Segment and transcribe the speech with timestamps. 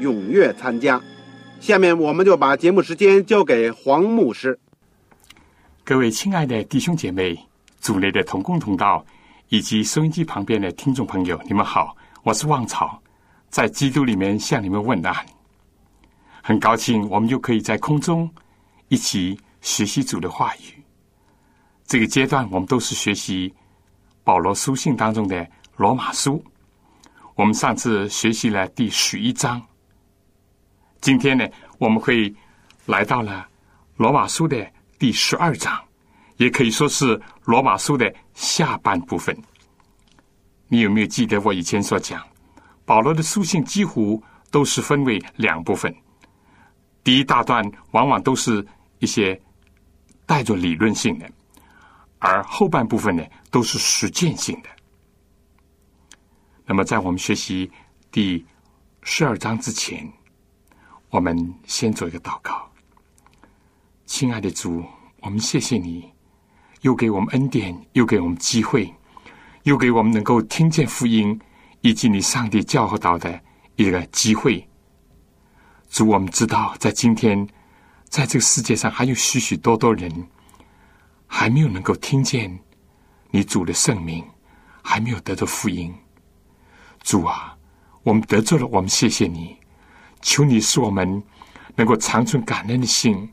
[0.00, 1.00] 踊跃参加。
[1.60, 4.58] 下面我们就把节目时间交给黄牧师。
[5.84, 7.38] 各位亲爱的弟兄姐妹、
[7.80, 9.04] 组内的同工同道
[9.48, 13.00] 以及收音机旁边的听众朋友，你们好，我是旺草，
[13.48, 15.14] 在基督里面向你们问安。
[16.42, 18.30] 很高兴我们又可以在空中
[18.88, 20.82] 一起学习主的话语。
[21.86, 23.52] 这个阶段，我们都是学习
[24.24, 26.44] 保罗书信当中的罗马书。
[27.34, 29.62] 我们上次学习了第十一章，
[31.06, 32.34] 今天呢，我们会
[32.86, 33.46] 来到了
[33.94, 34.68] 罗马书的
[34.98, 35.80] 第十二章，
[36.36, 39.32] 也可以说是罗马书的下半部分。
[40.66, 42.20] 你有没有记得我以前所讲，
[42.84, 45.94] 保罗的书信几乎都是分为两部分，
[47.04, 48.66] 第一大段往往都是
[48.98, 49.40] 一些
[50.26, 51.30] 带着理论性的。
[52.18, 54.68] 而后半部分呢，都是实践性的。
[56.64, 57.70] 那么，在我们学习
[58.10, 58.44] 第
[59.02, 60.12] 十二章之前，
[61.10, 62.68] 我们先做一个祷告。
[64.04, 64.84] 亲爱的主，
[65.20, 66.10] 我们谢谢你，
[66.82, 68.92] 又给我们恩典，又给我们机会，
[69.64, 71.38] 又给我们能够听见福音
[71.80, 73.40] 以及你上帝教导的
[73.76, 74.66] 一个机会。
[75.88, 77.48] 主，我们知道，在今天，
[78.08, 80.28] 在这个世界上还有许许多多人。
[81.28, 82.56] 还没有能够听见
[83.32, 84.24] 你主的圣名，
[84.80, 85.92] 还没有得到福音。
[87.02, 87.58] 主啊，
[88.04, 89.56] 我们得罪了，我们谢谢你，
[90.26, 91.22] 求你使我们
[91.76, 93.32] 能够长存感恩的心，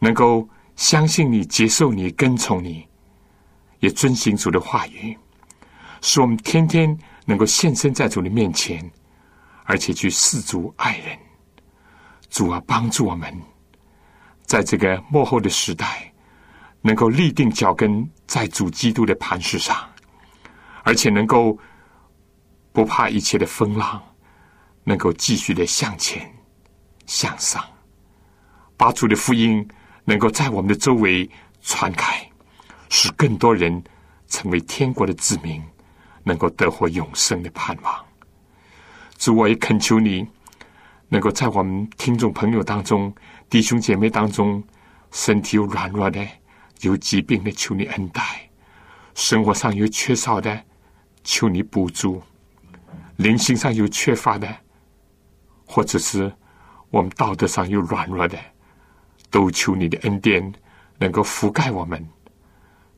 [0.00, 2.88] 能够相信你、接受你、跟从你，
[3.80, 5.14] 也遵行主的话语，
[6.00, 8.90] 使我们天天能够现身在主的面前，
[9.64, 11.18] 而且去侍主爱人。
[12.30, 13.30] 主啊，帮助我们，
[14.46, 16.10] 在这个幕后的时代。
[16.82, 19.76] 能够立定脚跟在主基督的磐石上，
[20.84, 21.58] 而且能够
[22.72, 24.00] 不怕一切的风浪，
[24.88, 26.32] 能够继续的向前
[27.06, 27.60] 向上，
[28.76, 29.66] 把主的福音
[30.04, 31.28] 能够在我们的周围
[31.60, 32.24] 传开，
[32.88, 33.82] 使更多人
[34.28, 35.60] 成为天国的子民，
[36.22, 38.06] 能够得获永生的盼望。
[39.18, 40.24] 主，我也恳求你，
[41.08, 43.12] 能够在我们听众朋友当中、
[43.50, 44.62] 弟兄姐妹当中，
[45.10, 46.24] 身体有软弱的。
[46.82, 48.20] 有疾病的，求你恩待；
[49.14, 50.62] 生活上有缺少的，
[51.24, 52.20] 求你补助；
[53.16, 54.46] 灵性上有缺乏的，
[55.66, 56.32] 或者是
[56.90, 58.38] 我们道德上有软弱的，
[59.30, 60.54] 都求你的恩典
[60.98, 62.02] 能够覆盖我们。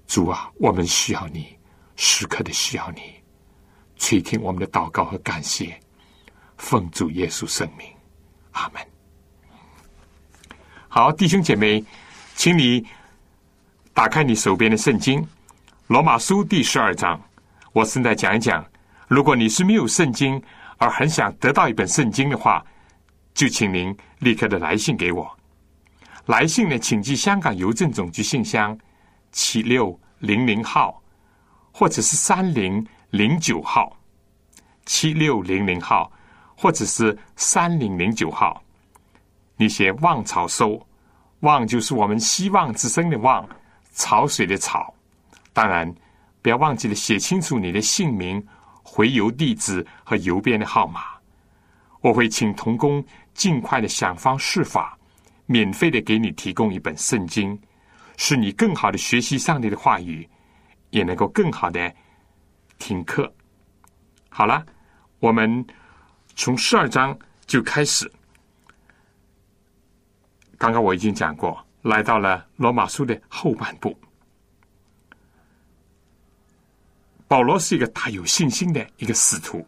[0.06, 1.58] 主啊，我们需要你，
[1.96, 3.00] 时刻的需要你，
[3.96, 5.78] 垂听我们的祷告和感谢，
[6.56, 7.86] 奉主耶稣圣名，
[8.52, 8.82] 阿门。
[10.88, 11.84] 好，弟兄姐妹，
[12.36, 12.86] 请你。
[13.94, 15.20] 打开你手边的圣经，
[15.88, 17.20] 《罗马书》第十二章。
[17.72, 18.64] 我现在讲一讲，
[19.08, 20.40] 如果你是没有圣经
[20.78, 22.64] 而很想得到一本圣经的话，
[23.34, 25.30] 就请您立刻的来信给我。
[26.26, 28.76] 来信呢，请寄香港邮政总局信箱
[29.32, 31.02] 七六零零号，
[31.72, 33.94] 或者是三零零九号。
[34.86, 36.10] 七六零零号，
[36.56, 38.62] 或者是三零零九号。
[39.56, 40.80] 你写“望草收
[41.40, 43.46] ”，“望”就是我们希望之声的“望”。
[43.94, 44.94] 潮水的潮，
[45.52, 45.92] 当然
[46.40, 48.40] 不要忘记了写清楚你的姓名、
[48.90, 51.02] 回邮地址和邮编的号码。
[52.00, 53.04] 我会请童工
[53.34, 54.98] 尽快的想方设法，
[55.46, 57.60] 免费的给你提供一本圣经，
[58.16, 60.28] 使你更好的学习上帝的话语，
[60.90, 61.94] 也能够更好的
[62.78, 63.30] 听课。
[64.30, 64.64] 好了，
[65.18, 65.64] 我们
[66.34, 68.10] 从十二章就开始。
[70.56, 71.62] 刚刚我已经讲过。
[71.82, 73.96] 来到了罗马书的后半部，
[77.28, 79.64] 保罗是一个大有信心的一个使徒。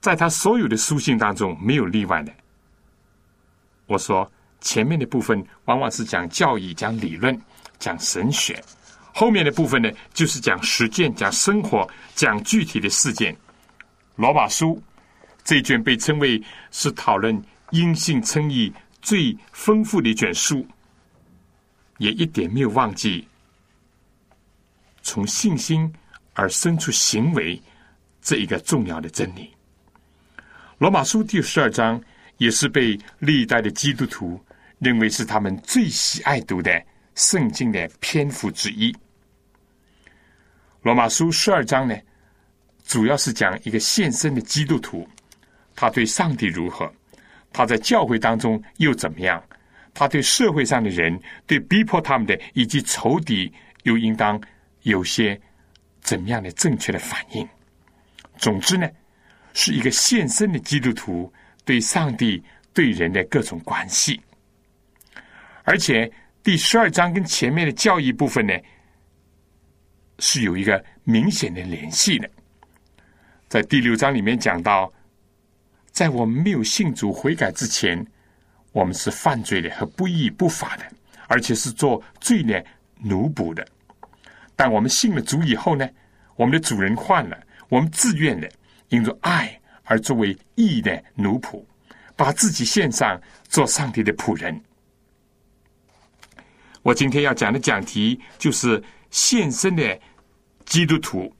[0.00, 2.32] 在他所有的书信当中没有例外的。
[3.86, 4.30] 我说
[4.60, 7.38] 前面的部分往往是讲教义、讲理论、
[7.78, 8.62] 讲神学，
[9.12, 13.36] 后面的部分呢就是讲实践、讲生活、讲具体的事件。
[14.16, 14.80] 罗马书
[15.42, 16.40] 这一卷被称为
[16.70, 18.72] 是讨论因信称义
[19.02, 20.64] 最丰富的一卷书，
[21.98, 23.26] 也一点没有忘记
[25.02, 25.92] 从信心
[26.34, 27.60] 而生出行为
[28.20, 29.50] 这一个重要的真理。
[30.78, 32.00] 罗马书第十二章
[32.36, 34.38] 也是被历代的基督徒
[34.78, 36.84] 认为是他们最喜爱读的
[37.14, 38.94] 圣经的篇幅之一。
[40.82, 41.96] 罗马书十二章呢？
[42.86, 45.08] 主要是讲一个献身的基督徒，
[45.74, 46.92] 他对上帝如何，
[47.50, 49.42] 他在教会当中又怎么样，
[49.94, 53.50] 他对社会上的人、对逼迫他们的以及仇敌
[53.84, 54.38] 又应当
[54.82, 55.40] 有些
[56.04, 57.48] 怎么样的正确的反应。
[58.36, 58.88] 总之呢，
[59.54, 61.32] 是一个献身的基督徒
[61.64, 62.40] 对上帝、
[62.72, 64.20] 对人的各种关系。
[65.64, 66.10] 而且
[66.42, 68.52] 第十二章跟前面的教义部分呢，
[70.18, 72.30] 是有一个明显的联系的。
[73.48, 74.92] 在第六章里面讲到，
[75.90, 78.04] 在我们没有信主悔改之前，
[78.72, 80.84] 我们是犯罪的和不义不法的，
[81.28, 82.62] 而且是做罪的
[82.98, 83.66] 奴仆的。
[84.56, 85.88] 但我们信了主以后呢，
[86.36, 87.36] 我们的主人换了，
[87.68, 88.50] 我们自愿的
[88.88, 91.64] 因着爱而作为义的奴仆，
[92.16, 94.60] 把自己献上做上帝的仆人。
[96.82, 100.00] 我今天要讲的讲题就是献身的
[100.64, 101.32] 基督徒。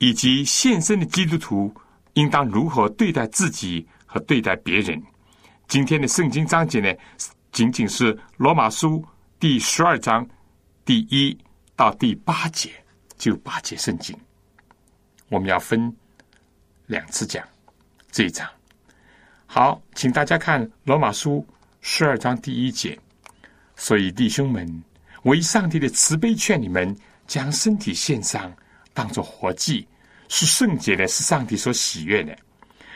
[0.00, 1.74] 以及现身的基督徒
[2.12, 5.02] 应当如何对待自己和对待别人？
[5.66, 6.94] 今天的圣经章节呢，
[7.50, 9.04] 仅仅是罗马书
[9.40, 10.24] 第十二章
[10.88, 11.36] 第一
[11.76, 12.70] 到第八节，
[13.18, 14.18] 就八节圣经。
[15.28, 15.94] 我们要分
[16.86, 17.46] 两次讲
[18.10, 18.48] 这一章。
[19.44, 21.46] 好，请大家看罗马书
[21.82, 22.98] 十二章第一节。
[23.76, 24.82] 所以弟兄们，
[25.22, 26.96] 我以上帝的慈悲劝你们，
[27.26, 28.50] 将身体献上。
[28.94, 29.86] 当做活祭，
[30.30, 32.34] 是圣洁的，是上帝所喜悦的。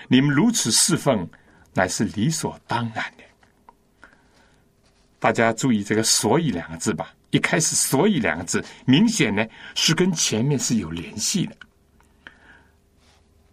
[0.09, 1.29] 你们如此侍奉，
[1.75, 4.09] 乃是理所当然的。
[5.19, 7.15] 大家注意这个“所以”两个字吧。
[7.33, 9.45] 一开始“所以”两个字，明显呢
[9.75, 11.57] 是跟前面是有联系的。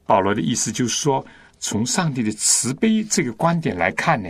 [0.06, 1.26] 保罗的意思就是说，
[1.60, 4.30] 从上帝的慈悲这个观点来看呢，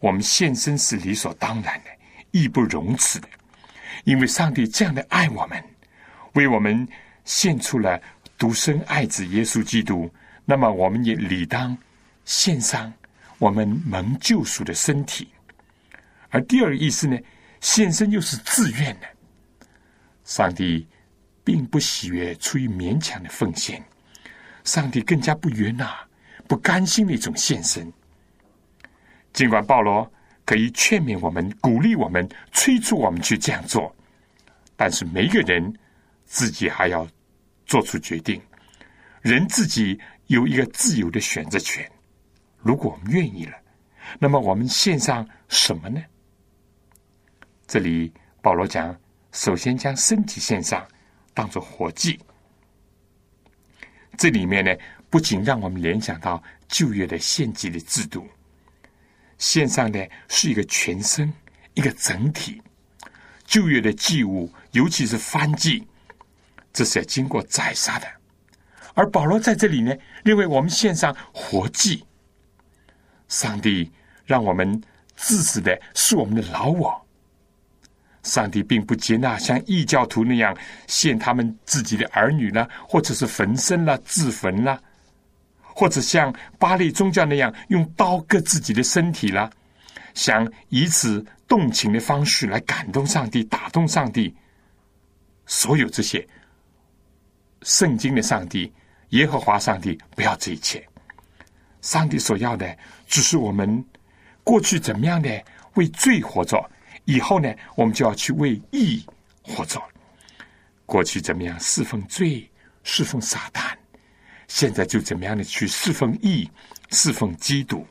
[0.00, 1.90] 我们献身是理所当然的，
[2.32, 3.28] 义不容辞的。
[4.02, 5.62] 因为上帝这样的爱我们，
[6.32, 6.86] 为我们。
[7.26, 8.00] 献出了
[8.38, 10.08] 独生爱子耶稣基督，
[10.44, 11.76] 那么我们也理当
[12.24, 12.92] 献上
[13.38, 15.26] 我们蒙救赎的身体。
[16.28, 17.18] 而第二个意思呢，
[17.66, 19.08] 献身又是自愿的。
[20.22, 20.86] 上帝
[21.42, 23.84] 并不喜悦出于勉强的奉献，
[24.62, 25.98] 上帝更加不悦纳
[26.46, 27.92] 不甘心的一种献身。
[29.32, 30.08] 尽管保罗
[30.44, 33.92] 可以劝勉我们、鼓励我们、催促我们去这样做，
[34.76, 35.76] 但是每一个人
[36.24, 37.06] 自己还要。
[37.68, 38.40] 做出决定，
[39.22, 41.84] 人自己有一个自由的选择权。
[42.58, 43.56] 如果我们愿意了，
[44.20, 46.00] 那么我们献上什么呢？
[47.66, 48.96] 这里保罗讲，
[49.32, 50.86] 首先将身体献上，
[51.34, 52.18] 当做活祭。
[54.16, 54.72] 这里面呢，
[55.10, 58.26] 不仅让我们联想到旧约的献祭的制度，
[59.38, 61.32] 献上的是一个全身，
[61.74, 62.62] 一个整体。
[63.44, 65.86] 旧约的祭物，尤其是燔祭。
[66.72, 68.06] 这是要经过宰杀的，
[68.94, 72.04] 而保罗在这里呢，认为我们献上活祭。
[73.28, 73.90] 上帝
[74.24, 74.80] 让我们
[75.16, 77.05] 致死的是我们的老我。
[78.26, 80.54] 上帝并不接纳像异教徒那样
[80.88, 84.82] 献他们自己的儿女呢，或者是焚身了、自焚了，
[85.62, 89.48] 或者像巴利宗教那样用刀割自己的身体了，
[90.12, 94.34] 想以此动情的方式来感动上帝、打动上帝。
[95.46, 96.26] 所有这些。
[97.62, 98.72] 圣经的上帝，
[99.10, 100.86] 耶和华上帝，不要这一切。
[101.80, 103.84] 上帝所要的，只是我们
[104.44, 105.42] 过去怎么样的
[105.74, 106.68] 为罪活着，
[107.06, 109.04] 以后呢，我们就要去为义
[109.42, 109.82] 活着。
[110.84, 112.48] 过去怎么样侍奉罪、
[112.84, 113.74] 侍奉撒旦，
[114.46, 116.48] 现在就怎么样的去侍奉义、
[116.90, 117.84] 侍奉基督。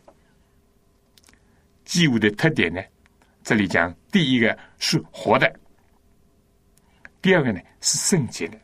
[1.84, 2.82] 祭物的特点呢？
[3.44, 5.60] 这里讲，第一个是活的，
[7.22, 8.58] 第二个呢是圣洁的。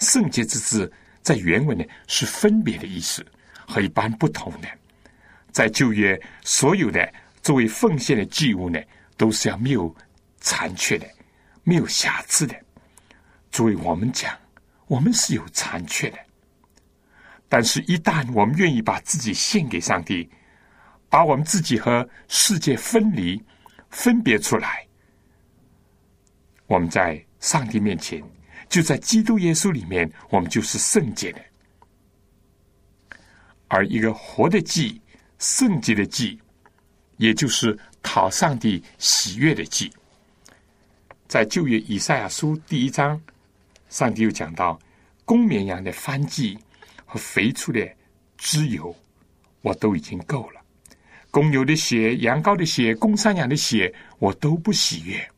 [0.00, 0.92] 圣洁之字
[1.22, 3.24] 在原文呢是分别的意思，
[3.66, 4.68] 和一般不同的。
[5.52, 8.78] 在旧约，所有的作为奉献的祭物呢，
[9.16, 9.94] 都是要没有
[10.40, 11.06] 残缺的，
[11.62, 12.54] 没有瑕疵的。
[13.50, 14.36] 作为我们讲，
[14.86, 16.18] 我们是有残缺的。
[17.48, 20.28] 但是，一旦我们愿意把自己献给上帝，
[21.08, 23.40] 把我们自己和世界分离、
[23.88, 24.86] 分别出来，
[26.66, 28.22] 我们在上帝面前，
[28.68, 31.40] 就在基督耶稣里面，我们就是圣洁的。
[33.68, 35.00] 而一个活的祭、
[35.38, 36.40] 圣洁的祭，
[37.16, 39.92] 也就是讨上帝喜悦的祭。
[41.26, 43.20] 在旧约以赛亚书第一章，
[43.88, 44.78] 上帝又讲到
[45.24, 46.56] 公绵羊的翻祭
[47.04, 47.84] 和肥畜的
[48.38, 48.94] 脂油，
[49.60, 50.60] 我都已经够了；
[51.32, 55.28] 公牛的血、羊羔的血、公山羊的血，我都不喜悦。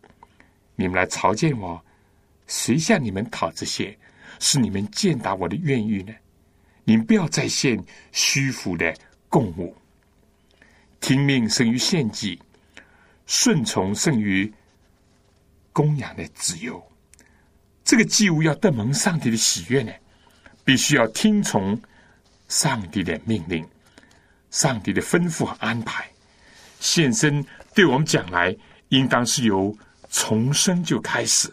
[0.77, 1.83] 你们来朝见我，
[2.47, 3.99] 谁向你们讨这些？
[4.41, 6.15] 是你们践踏我的愿欲呢？
[6.85, 7.83] 你们不要再献
[8.13, 8.95] 虚浮的
[9.29, 9.75] 供物，
[11.01, 12.39] 听命胜于献祭，
[13.29, 14.53] 顺从胜于。
[15.71, 16.83] 供养的自由，
[17.85, 19.93] 这个祭物要得蒙上帝的喜悦呢，
[20.65, 21.81] 必须要听从
[22.49, 23.65] 上帝的命令、
[24.51, 26.11] 上帝的吩咐和安排。
[26.81, 28.57] 献身对我们讲来，
[28.89, 29.73] 应当是由
[30.11, 31.49] 重生就开始。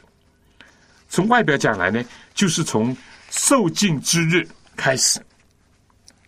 [1.07, 2.03] 从外表讲来呢，
[2.33, 2.97] 就是从
[3.29, 5.23] 受尽之日开始。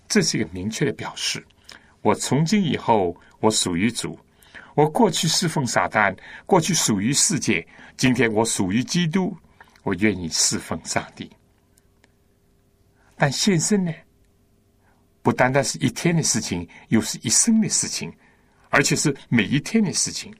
[0.08, 1.44] 这是一个明确的表示：
[2.04, 4.20] 我从今以后，我属于主。
[4.78, 6.16] 我过去侍奉撒旦，
[6.46, 7.68] 过去属于世界。
[7.98, 9.36] 今天我属于基督，
[9.82, 11.28] 我愿意侍奉上帝。
[13.16, 13.92] 但献身呢，
[15.24, 18.14] 不单单是一天的事情，又是一生的事情，
[18.70, 20.32] 而且是每一天的事情。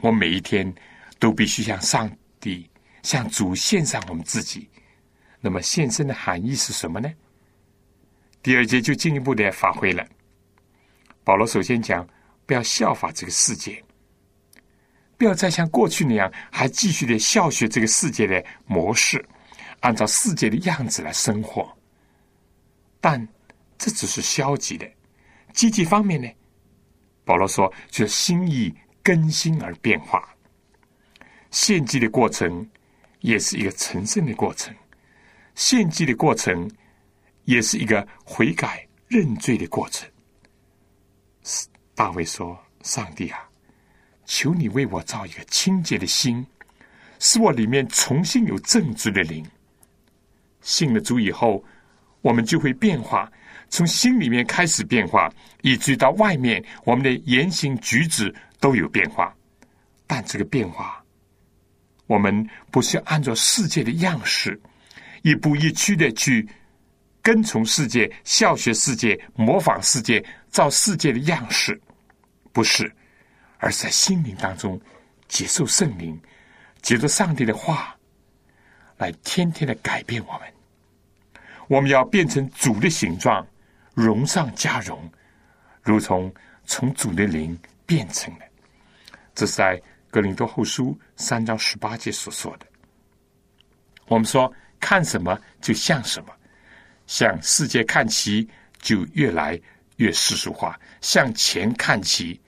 [0.00, 0.70] 我每一天
[1.18, 2.68] 都必须向上帝、
[3.02, 4.68] 向主献上我们自己。
[5.40, 7.10] 那么献身的含义是什么呢？
[8.42, 10.06] 第二节就进一步的发挥了。
[11.24, 12.06] 保罗首先讲。
[12.48, 13.84] 不要效法这个世界，
[15.18, 19.22] 不要再像过去那样，还继续的效学这个世界的模式，
[19.80, 21.70] 按照世界的样子来生活。
[23.02, 23.28] 但
[23.76, 24.90] 这只是消极的，
[25.52, 26.26] 积极方面呢？
[27.22, 30.34] 保罗说，就是心意更新而变化。
[31.50, 32.66] 献祭的过程
[33.20, 34.74] 也是一个成圣的过程，
[35.54, 36.66] 献祭的过程
[37.44, 40.08] 也是一个悔改认罪的过程。
[41.98, 43.40] 大卫说：“上帝啊，
[44.24, 46.46] 求你为我造一个清洁的心，
[47.18, 49.44] 使我里面重新有正直的灵。
[50.60, 51.64] 信了主以后，
[52.22, 53.28] 我们就会变化，
[53.68, 55.28] 从心里面开始变化，
[55.62, 59.34] 以至于到外面，我们的言行举止都有变化。
[60.06, 61.02] 但这个变化，
[62.06, 64.56] 我们不是按照世界的样式，
[65.22, 66.48] 一步一趋的去
[67.20, 71.76] 跟从世界、效学世界、模仿世界、照世界的样式。”
[72.58, 72.92] 不是，
[73.58, 74.80] 而是在心灵当中
[75.28, 76.20] 接受圣灵，
[76.82, 77.96] 接受上帝的话，
[78.96, 80.52] 来天天的改变我们。
[81.68, 83.46] 我们要变成主的形状，
[83.94, 85.08] 荣上加荣，
[85.82, 86.34] 如同
[86.64, 88.44] 从主的灵变成的。
[89.36, 92.66] 这是在格林多后书三章十八节所说的。
[94.08, 96.34] 我们说看什么就像什么，
[97.06, 98.48] 向世界看齐
[98.80, 99.56] 就越来
[99.98, 102.40] 越世俗化，向前看齐。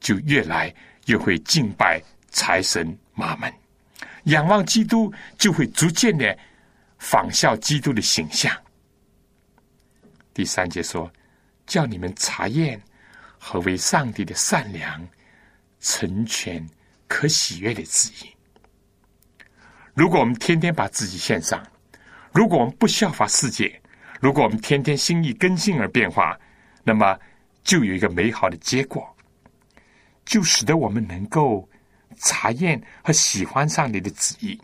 [0.00, 0.74] 就越来
[1.06, 3.52] 越会敬拜财神妈门，
[4.24, 6.36] 仰望基督，就会逐渐的
[6.98, 8.54] 仿效基督的形象。
[10.32, 11.10] 第三节说
[11.66, 12.80] ：“叫你们查验
[13.38, 15.06] 何为上帝的善良、
[15.80, 16.66] 成全、
[17.06, 18.30] 可喜悦的旨意。”
[19.92, 21.62] 如果我们天天把自己献上，
[22.32, 23.80] 如果我们不效法世界，
[24.20, 26.38] 如果我们天天心意更新而变化，
[26.84, 27.18] 那么
[27.64, 29.14] 就有一个美好的结果。
[30.30, 31.68] 就使得我们能够
[32.18, 34.56] 查验和喜欢上帝的旨意。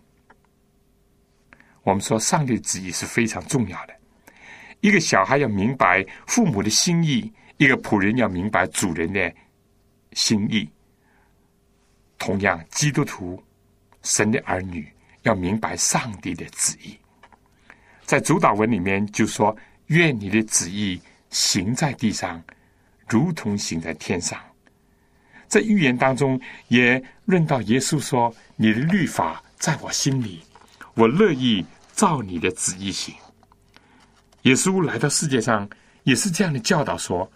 [1.83, 3.95] 我们说，上帝的旨意是非常重要的。
[4.81, 9.35] 一个小孩要明白父母的心意，一个仆人要明白主人的
[10.13, 10.71] 心意。
[12.17, 13.43] 同样，基督徒、
[14.03, 14.89] 神的儿女
[15.23, 16.97] 要明白上帝的旨意。
[18.05, 19.57] 在主导文里面就说
[19.87, 22.41] ：“愿你的旨意行在地上，
[23.09, 24.41] 如同行在天上。”
[25.49, 30.43] 在预言当中也论到耶稣说：“你的律法在我心里，
[30.95, 33.15] 我乐意照你的旨意行。”
[34.43, 35.69] 耶稣来到世界上
[36.05, 37.31] 也是这样的教导说：“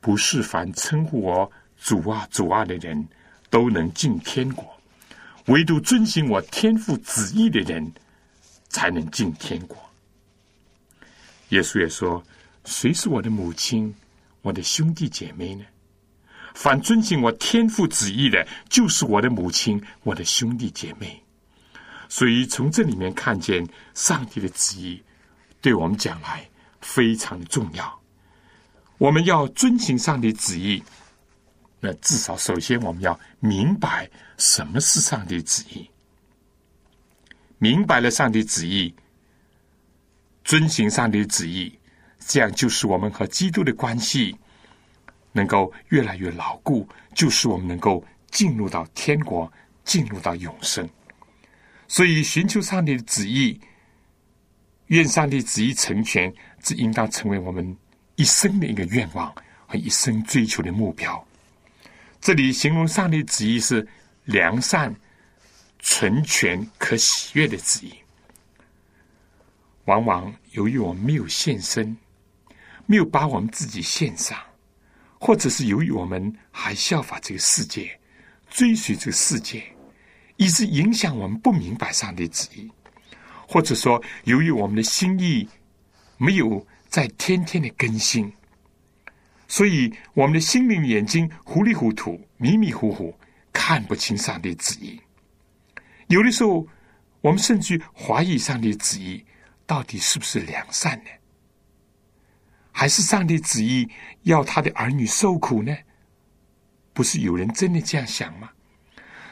[0.00, 3.08] 不是凡称呼我主啊主啊的人
[3.48, 4.78] 都能进天国，
[5.46, 7.92] 唯独遵行我天父旨意的人
[8.68, 9.76] 才能进天国。”
[11.50, 12.22] 耶稣也说
[12.64, 13.94] ：“谁是我的母亲，
[14.42, 15.64] 我的兄弟姐妹呢？”
[16.54, 21.22] 凡遵行我天父旨意的，就是我的母亲，我的兄弟姐妹。
[22.08, 25.02] 所以从这里面看见上帝的旨意，
[25.60, 26.48] 对我们讲来
[26.80, 28.00] 非常的重要。
[28.98, 30.82] 我们要遵行上帝旨意，
[31.78, 35.88] 那至少首先我们要明白什么是上帝旨意。
[37.58, 38.94] 明白了上帝旨意，
[40.44, 41.78] 遵行上帝旨意，
[42.18, 44.36] 这样就是我们和基督的关系
[45.32, 49.52] 能够越来越牢固，就是我们能够进入到天国，
[49.84, 50.88] 进入到永生。
[51.88, 53.60] 所以，寻求上帝的旨意，
[54.86, 56.32] 愿上帝旨意成全，
[56.62, 57.76] 这应当成为我们
[58.16, 59.34] 一生的一个愿望
[59.66, 61.26] 和一生追求的目标。
[62.20, 63.86] 这里形容上帝旨意是
[64.24, 64.94] 良善、
[65.78, 67.94] 纯全、可喜悦的旨意。
[69.86, 71.96] 往往由于我们没有献身，
[72.86, 74.38] 没有把我们自己献上，
[75.20, 77.96] 或者是由于我们还效法这个世界，
[78.48, 79.62] 追随这个世界。
[80.36, 82.66] 以致影响我们不明白上帝旨意，
[83.46, 85.46] 或者说，由于我们的心意
[86.16, 88.32] 没有在天天的更新，
[89.46, 93.14] 所以我们的心灵眼睛糊里糊涂、迷迷糊糊，
[93.52, 94.98] 看不清上帝旨意。
[96.06, 96.66] 有的时候，
[97.20, 99.22] 我们甚至怀疑上帝旨意
[99.66, 101.10] 到底是不是良善呢？
[102.72, 103.88] 还是上帝旨意
[104.22, 105.76] 要他的儿女受苦呢？
[106.92, 108.50] 不是有人真的这样想吗？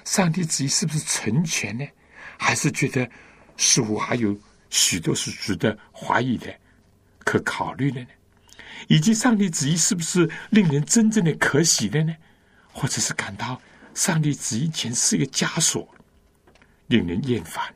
[0.05, 1.87] 上帝旨意是不是成全呢？
[2.39, 3.09] 还是觉得
[3.57, 4.39] 似乎还有
[4.71, 6.55] 许多是值得怀疑的、
[7.21, 8.09] 可考虑的呢？
[8.87, 12.15] 以及上帝旨意是不是令人真正的可喜的呢？
[12.73, 13.61] 或者是感到
[13.93, 15.87] 上帝旨意前是一个枷锁，
[16.87, 17.75] 令人厌烦？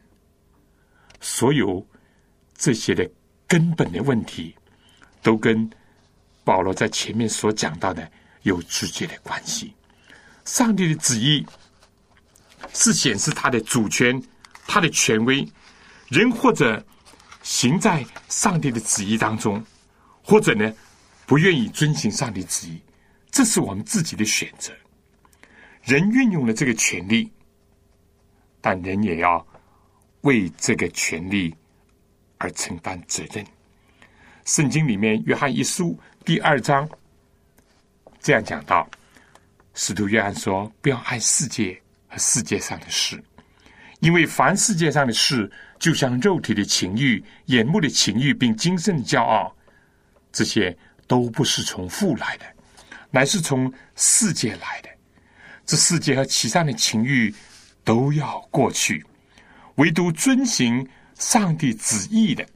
[1.20, 1.84] 所有
[2.56, 3.08] 这些的
[3.46, 4.54] 根本的问题，
[5.22, 5.70] 都跟
[6.44, 8.10] 保罗在前面所讲到的
[8.42, 9.74] 有直接的关系。
[10.44, 11.46] 上帝的旨意。
[12.72, 14.22] 是显示他的主权，
[14.68, 15.46] 他的权威。
[16.08, 16.82] 人或者
[17.42, 19.62] 行在上帝的旨意当中，
[20.22, 20.72] 或者呢
[21.26, 22.80] 不愿意遵行上帝旨意，
[23.32, 24.72] 这是我们自己的选择。
[25.82, 27.30] 人运用了这个权利，
[28.60, 29.44] 但人也要
[30.20, 31.54] 为这个权利
[32.38, 33.44] 而承担责任。
[34.44, 36.88] 圣经里面约翰一书第二章
[38.20, 38.88] 这样讲到：
[39.74, 42.18] 使徒约翰说，不要爱世界和。
[42.18, 43.22] 世界上的事，
[44.00, 49.54] 因为凡世界上的事，就像肉体的情欲、眼目的情欲，并精神的骄傲，
[50.30, 50.76] 这些
[51.06, 52.44] 都不是从父来的，
[53.10, 54.88] 乃是从世界来的。
[55.64, 57.34] 这世界和其上的情欲
[57.84, 59.04] 都要过去，
[59.76, 62.46] 唯独遵行上帝旨意的，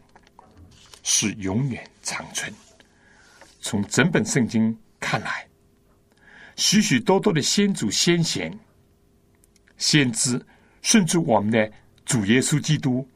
[1.08, 2.52] 是永远长存。
[3.60, 5.46] 从整本圣经看来，
[6.56, 8.52] 许许多多的先祖先贤。
[9.78, 10.44] 先知，
[10.82, 11.70] 甚至我们的
[12.04, 13.08] 主耶稣基督，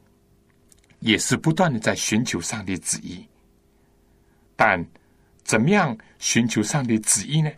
[0.99, 3.27] 也是不断的在寻求上帝旨意。
[4.55, 4.83] 但
[5.43, 7.51] 怎么样寻求上帝旨意呢？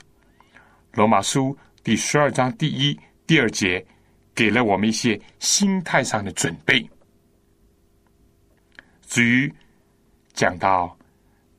[0.93, 3.85] 罗马书第十二章第一、第二节
[4.33, 6.89] 给了我们一些心态上的准备。
[9.05, 9.53] 至于
[10.33, 10.97] 讲到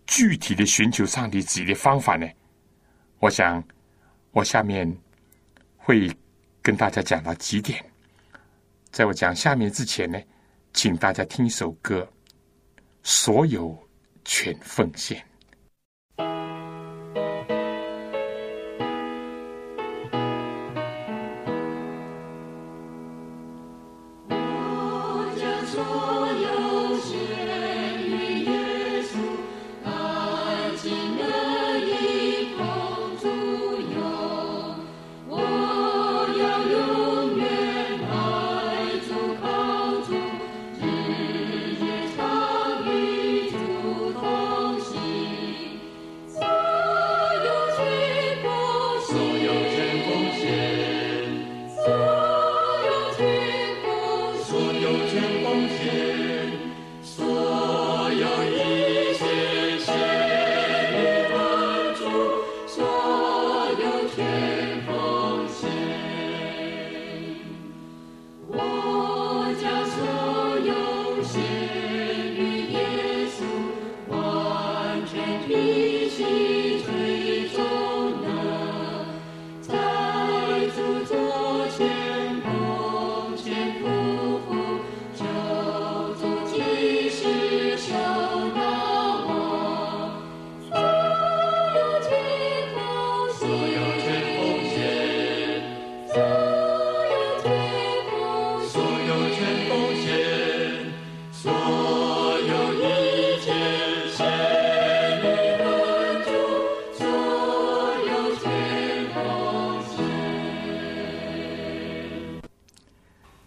[0.07, 2.29] 具体的寻求上帝旨意的方法呢，
[3.19, 3.63] 我想
[4.33, 4.95] 我下面
[5.77, 6.11] 会。
[6.65, 7.85] 跟大家讲到几点，
[8.91, 10.19] 在我讲下面之前呢，
[10.73, 12.11] 请大家听一首歌，
[13.03, 13.79] 所有
[14.25, 15.23] 全奉献。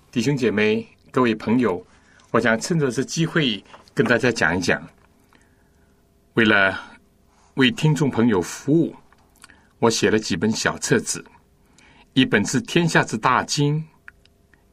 [0.10, 1.86] 弟兄姐妹、各位朋友，
[2.32, 3.62] 我想趁着这机会
[3.93, 4.82] 跟大家讲一讲。
[6.36, 6.80] 为了
[7.56, 8.96] 为听众朋友服务，
[9.80, 11.24] 我写了几本小册子，
[12.13, 13.76] 一本是《天下之大经》，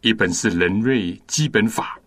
[0.03, 1.99] 一本是《仁瑞基本法》，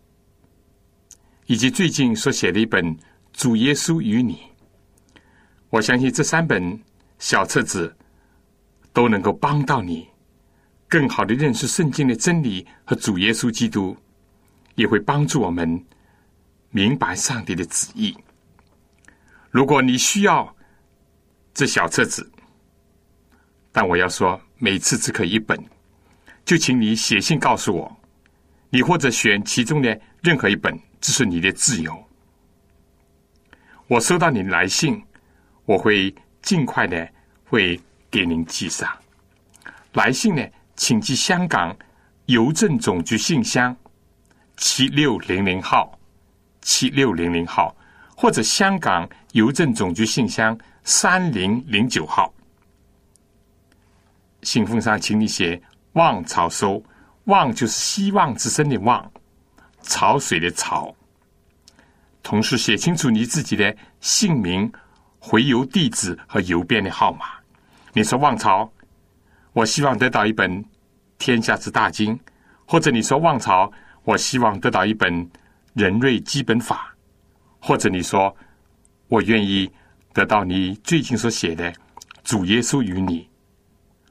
[1.48, 2.86] 以及最近所写的一本
[3.34, 4.36] 《主耶稣与你》。
[5.70, 6.80] 我相信这三本
[7.20, 7.94] 小册子
[8.94, 10.08] 都能够帮到你。
[10.88, 13.95] 更好的认识圣经的真理和主耶稣基督，
[14.76, 15.84] 也会帮助我们
[16.69, 18.15] 明白上帝的旨意。
[19.52, 20.56] 如果你需要
[21.54, 22.30] 这小册子，
[23.71, 25.62] 但我要说，每次只可一本，
[26.45, 27.97] 就请你写信告诉我，
[28.69, 32.02] 你或者选其中的任何一本，这是你的自由。
[33.88, 35.04] 我收到你的来信，
[35.65, 37.10] 我会尽快的
[37.45, 38.89] 会给您寄上
[39.93, 40.41] 来信呢。
[40.78, 41.76] 请寄香港
[42.28, 43.76] 邮政总局信箱
[44.58, 45.98] 七六零零号，
[46.62, 47.76] 七六零零号，
[48.16, 52.32] 或者香港邮政总局信箱三零零九号。
[54.44, 55.60] 信封上，请你写
[55.94, 56.82] “望潮收
[57.26, 59.12] ”，“望”就是希望之声的“望”，
[59.82, 60.96] 潮水的“潮”。
[62.22, 64.72] 同时写清楚你自己的姓名、
[65.18, 67.26] 回邮地址和邮编的号码。
[67.94, 68.72] 你说“望潮”。
[69.58, 70.63] 我希望得到一本
[71.17, 72.15] 《天下之大经》，
[72.67, 73.72] 或者你说望朝，
[74.04, 75.12] 我希望得到一本
[75.74, 76.96] 《人瑞基本法》，
[77.67, 78.38] 或者你说
[79.08, 79.67] 我愿意
[80.13, 81.72] 得到你最近所写的
[82.24, 83.22] 《主耶稣与你》。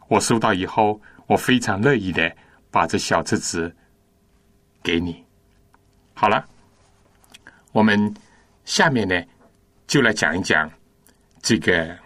[0.08, 2.36] 我收到以后，我非常乐意的
[2.72, 3.72] 把这小册子
[4.82, 5.24] 给你。
[6.12, 6.44] 好了，
[7.70, 8.12] 我们
[8.64, 9.14] 下面呢
[9.86, 10.68] 就来讲一讲
[11.40, 11.96] 这个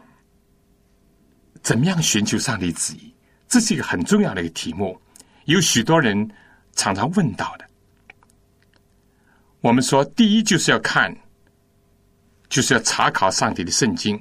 [1.62, 3.09] 怎么样寻求上帝旨意。
[3.50, 4.98] 这是一个很重要的一个题目，
[5.46, 6.30] 有许多人
[6.76, 7.68] 常常问到的。
[9.60, 11.14] 我们说，第一就是要看，
[12.48, 14.18] 就是要查考上帝的圣经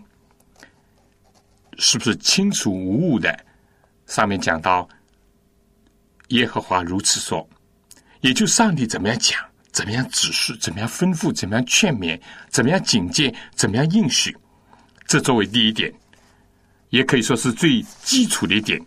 [1.78, 3.46] 是不是清楚无误的。
[4.08, 4.90] 上面讲到，
[6.30, 7.48] 耶和华如此说，
[8.22, 9.40] 也就上帝怎么样讲，
[9.72, 14.36] 怎么样指示，怎么样吩咐，怎么样劝勉，怎么样警戒，怎么样应许，
[15.06, 15.94] 这作为第一点，
[16.90, 18.84] 也可以说是最基础的一点。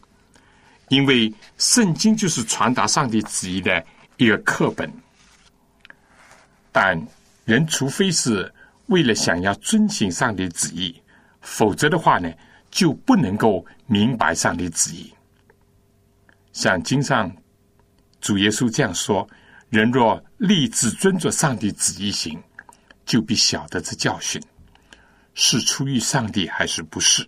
[0.93, 3.83] 因为圣经就是传达上帝旨意的
[4.19, 4.93] 一个课本，
[6.71, 7.03] 但
[7.47, 8.53] 人除非是
[8.89, 10.95] 为了想要遵行上帝旨意，
[11.41, 12.31] 否则的话呢，
[12.71, 15.11] 就不能够明白上帝旨意。
[16.53, 17.35] 像经上
[18.21, 19.27] 主耶稣这样说
[19.73, 22.39] ：“人若立志遵着上帝旨意行，
[23.07, 24.39] 就必晓得这教训
[25.33, 27.27] 是出于上帝还是不是。”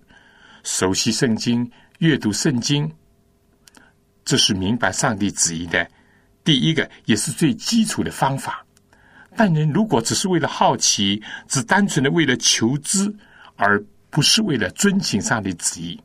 [0.65, 2.95] 熟悉圣经，阅读圣经。
[4.25, 5.87] 这是明白上帝旨意的
[6.43, 8.65] 第一个，也是最基础的方法。
[9.37, 13.15] 但人如果只是为了好奇，只单纯的为了求知，
[13.57, 16.01] 而不是为了遵行上帝旨意，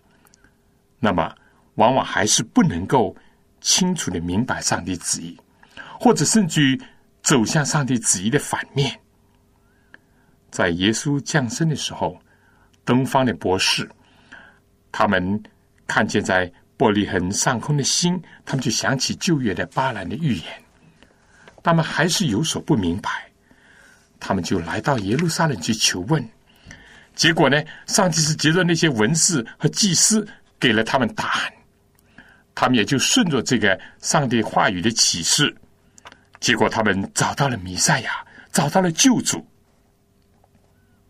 [1.00, 1.34] 那么
[1.76, 3.16] 往往还是不能够
[3.62, 5.40] 清楚的明白上帝旨意，
[6.00, 6.82] 或者甚至于
[7.22, 9.00] 走向上帝旨意的反面。
[10.52, 12.20] 在耶稣降生的时候，
[12.84, 13.90] 东方的博士
[14.92, 15.42] 他们
[15.88, 16.52] 看见在。
[16.80, 20.46] 玻璃恒上空的星，他们就想起旧约的巴兰的预言，
[21.62, 23.10] 他们还是有所不明白，
[24.18, 26.26] 他们就来到耶路撒冷去求问，
[27.16, 30.26] 结果呢，上帝是接着那些文士和祭司
[30.58, 31.54] 给了他们答案，
[32.56, 35.54] 他们也就顺着这个上帝话语的启示，
[36.40, 39.46] 结果他们找到了弥赛亚，找到了救主。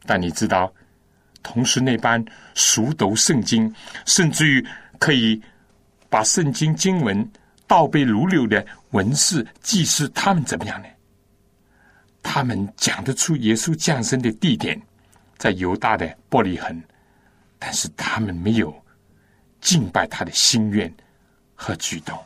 [0.07, 0.73] 但你知道，
[1.43, 3.71] 同时那般熟读圣经，
[4.07, 4.65] 甚至于
[4.97, 5.39] 可以。
[6.09, 7.31] 把圣经经文
[7.67, 10.87] 倒背如流的文士、祭司，他们怎么样呢？
[12.21, 14.79] 他们讲得出耶稣降生的地点
[15.37, 16.83] 在犹大的伯利恒，
[17.57, 18.75] 但是他们没有
[19.61, 20.93] 敬拜他的心愿
[21.55, 22.17] 和举动。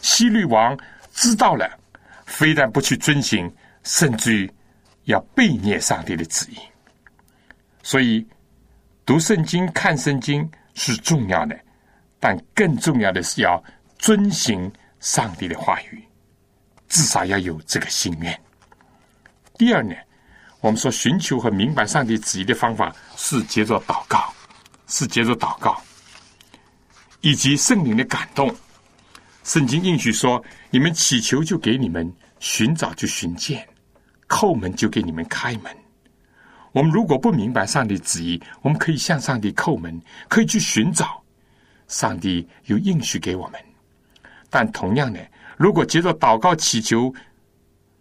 [0.00, 0.78] 希律王
[1.12, 1.78] 知道了，
[2.26, 4.50] 非但不去遵行，甚至于
[5.04, 6.56] 要背逆上帝的旨意。
[7.82, 8.26] 所以，
[9.04, 11.58] 读圣经、看圣经是重要的。
[12.24, 13.60] 但更重要的是要
[13.98, 16.00] 遵行上帝的话语，
[16.88, 18.40] 至少要有这个心愿。
[19.58, 19.92] 第二呢，
[20.60, 24.32] 我们说寻求和明白上帝旨意的方法是借着祷告，
[24.86, 25.82] 是借着祷告，
[27.22, 28.54] 以及圣灵的感动。
[29.42, 32.08] 圣经应许说：“你们祈求就给你们，
[32.38, 33.68] 寻找就寻见，
[34.28, 35.76] 叩门就给你们开门。”
[36.70, 41.21] 我们如果不明白上帝旨意，我们可以向上帝叩门，可以去寻找。
[41.92, 43.60] 上帝有应许给我们，
[44.48, 45.20] 但同样的，
[45.58, 47.14] 如果接着祷告祈求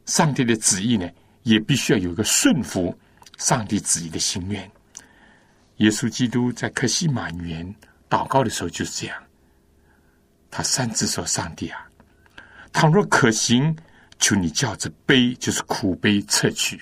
[0.05, 1.09] 上帝的旨意呢，
[1.43, 2.97] 也必须要有一个顺服
[3.37, 4.71] 上帝旨意的心愿。
[5.77, 7.75] 耶稣基督在克西马园
[8.09, 9.23] 祷告的时候就是这样，
[10.49, 11.85] 他三次说：“上帝啊，
[12.71, 13.75] 倘若可行，
[14.19, 16.81] 求你叫这悲，就是苦悲撤去。”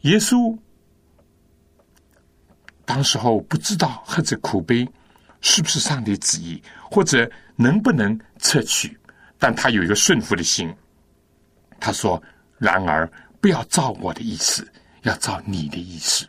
[0.00, 0.56] 耶稣
[2.86, 4.88] 当时候不知道喝着苦悲
[5.48, 8.98] 是不是上帝旨意，或者能不能撤去，
[9.38, 10.74] 但他有一个顺服的心。
[11.78, 12.20] 他说
[12.58, 13.08] ：“然而
[13.40, 14.66] 不要照我的意思，
[15.02, 16.26] 要照你的意思。”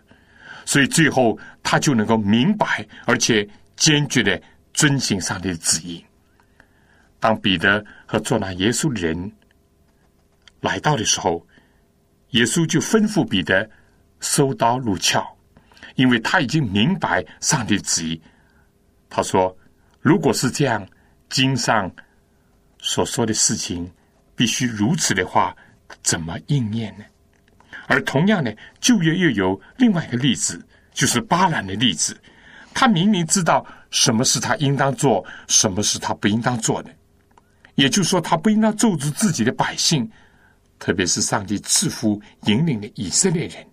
[0.65, 4.39] 所以最后他就能够明白，而且坚决的
[4.71, 6.05] 遵行上帝的旨意。
[7.19, 9.31] 当彼得和做那耶稣的人
[10.61, 11.43] 来到的时候，
[12.31, 13.67] 耶稣就吩咐彼得
[14.19, 15.25] 收刀入鞘，
[15.95, 18.21] 因为他已经明白上帝旨意。
[19.17, 19.57] 他说
[19.99, 20.87] ：“如果是这样，
[21.27, 21.91] 经上
[22.77, 23.91] 所说的事情
[24.35, 25.57] 必须如此的话，
[26.03, 27.05] 怎么应验呢？”
[27.89, 32.15] 而同样呢，旧约又有另外一个例子，就是巴兰的例子。
[32.75, 36.91] 他明明知道什么是他应当做，什么是他不应当做的，
[37.73, 40.07] 也就是说，他不应当咒诅自己的百姓。
[40.77, 43.65] 特别是上帝赐福引领的以色列人，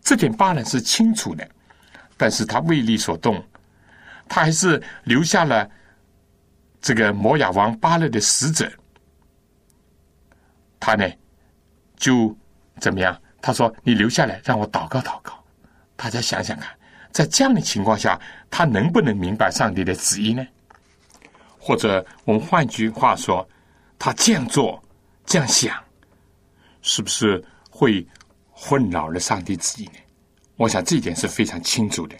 [0.00, 1.46] 这点巴兰是清楚的，
[2.16, 3.44] 但是他未力所动，
[4.28, 5.68] 他还是留下了
[6.80, 8.70] 这个摩亚王巴勒的使者，
[10.78, 11.08] 他呢
[11.96, 12.36] 就
[12.80, 13.20] 怎么样？
[13.40, 15.32] 他说：“你留下来，让我祷告祷告。”
[15.96, 16.76] 大家想想看，
[17.12, 20.46] 在这样的情况下，他能不能明白上帝的旨意呢？
[21.58, 23.48] 或者我们换句话说，
[23.98, 24.82] 他这样做、
[25.24, 25.74] 这样想。
[26.80, 28.06] 是不是会
[28.50, 29.98] 混淆了上帝旨意呢？
[30.56, 32.16] 我想这一点是非常清楚的。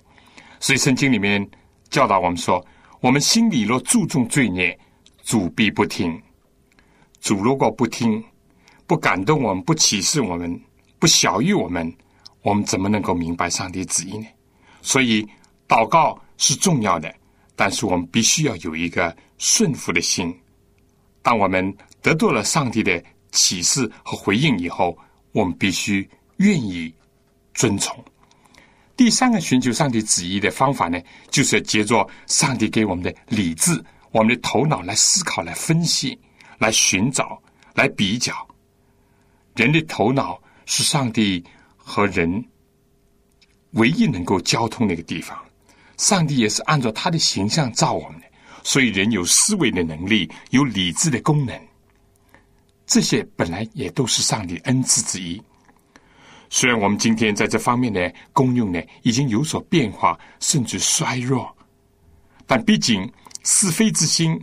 [0.61, 1.49] 所以圣经里面
[1.91, 2.65] 教导我们说：
[3.01, 4.79] 我们心里若注重罪孽，
[5.23, 6.21] 主必不听。
[7.21, 8.23] 主如果不听，
[8.87, 10.61] 不感动我们，不启示我们，
[10.99, 11.93] 不小于我们，
[12.43, 14.27] 我们怎么能够明白上帝旨意呢？
[14.83, 15.27] 所以
[15.67, 17.15] 祷告是重要的，
[17.57, 20.35] 但是我们必须要有一个顺服的心。
[21.23, 23.03] 当我们得到了上帝的。
[23.31, 24.97] 启示和回应以后，
[25.33, 26.91] 我们必须愿意
[27.53, 27.95] 遵从。
[28.99, 33.81] 第三个寻求上帝旨意的方法呢，就是借着上帝给我们的理智、
[34.11, 36.19] 我们的头脑来思考、来分析、
[36.59, 37.41] 来寻找、
[37.75, 38.35] 来比较。
[39.55, 41.45] 人的头脑是上帝
[41.77, 42.45] 和人
[43.75, 45.39] 唯一能够交通的一个地方。
[45.97, 48.27] 上帝也是按照他的形象造我们的，
[48.65, 51.57] 所以人有思维的能力，有理智的功能。
[52.85, 55.41] 这些本来也都是上帝恩赐之一。
[56.51, 61.55] 虽然我们今天在这方面的功用呢已经有所变化，甚至衰弱，
[62.47, 63.11] 但毕竟
[63.45, 64.39] 是非之心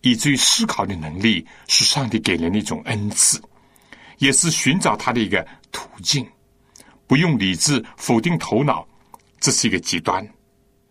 [0.00, 3.40] 以至于思考的能力，是上帝给人的一种恩赐，
[4.18, 6.26] 也是寻找他的一个途径。
[7.06, 8.86] 不用理智否定头脑，
[9.40, 10.26] 这是一个极端。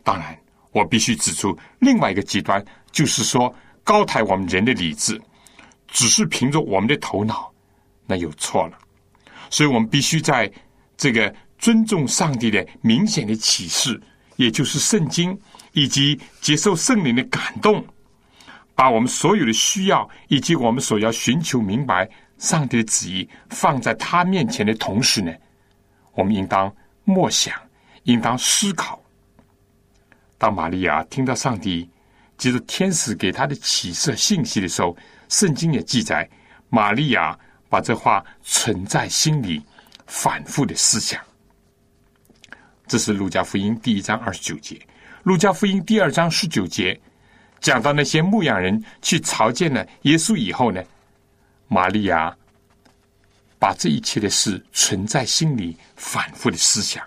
[0.04, 0.38] 当然，
[0.72, 5.20] 我必须指出另外一个极端，就是说高抬我们人的理智。
[5.92, 7.52] 只是凭着我们的头脑，
[8.06, 8.78] 那又错了。
[9.50, 10.52] 所以我们必须在
[10.98, 14.00] 这个尊重上帝的明显的启示，
[14.36, 15.38] 也就是圣经，
[15.74, 17.86] 以及接受圣灵的感动，
[18.76, 25.34] 把我们所有的需要以及我们所要寻求明白上帝的旨意放在他面前的同时呢，
[26.14, 27.54] 我们应当默想，
[28.04, 29.02] 应当思考。
[30.38, 31.90] 当玛利亚听到上帝
[32.38, 34.96] 接着天使给他的启示信息的时候，
[35.28, 36.30] 圣经也记载，
[36.70, 37.38] 玛利亚
[37.70, 39.64] 把这话存在心里，
[40.08, 41.22] 反复的思想。
[42.88, 44.82] 这是路加福音第一章二十九节，
[45.22, 47.00] 路加福音第二章十九节
[47.62, 50.84] 讲到那些牧羊人去朝见了耶稣以后呢，
[51.68, 52.36] 玛利亚
[53.60, 57.06] 把这一切的事存在心里，反复的思想。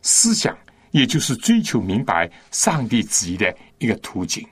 [0.00, 0.56] 思想
[0.90, 4.46] 也就是追求明白上帝旨意的一个途径。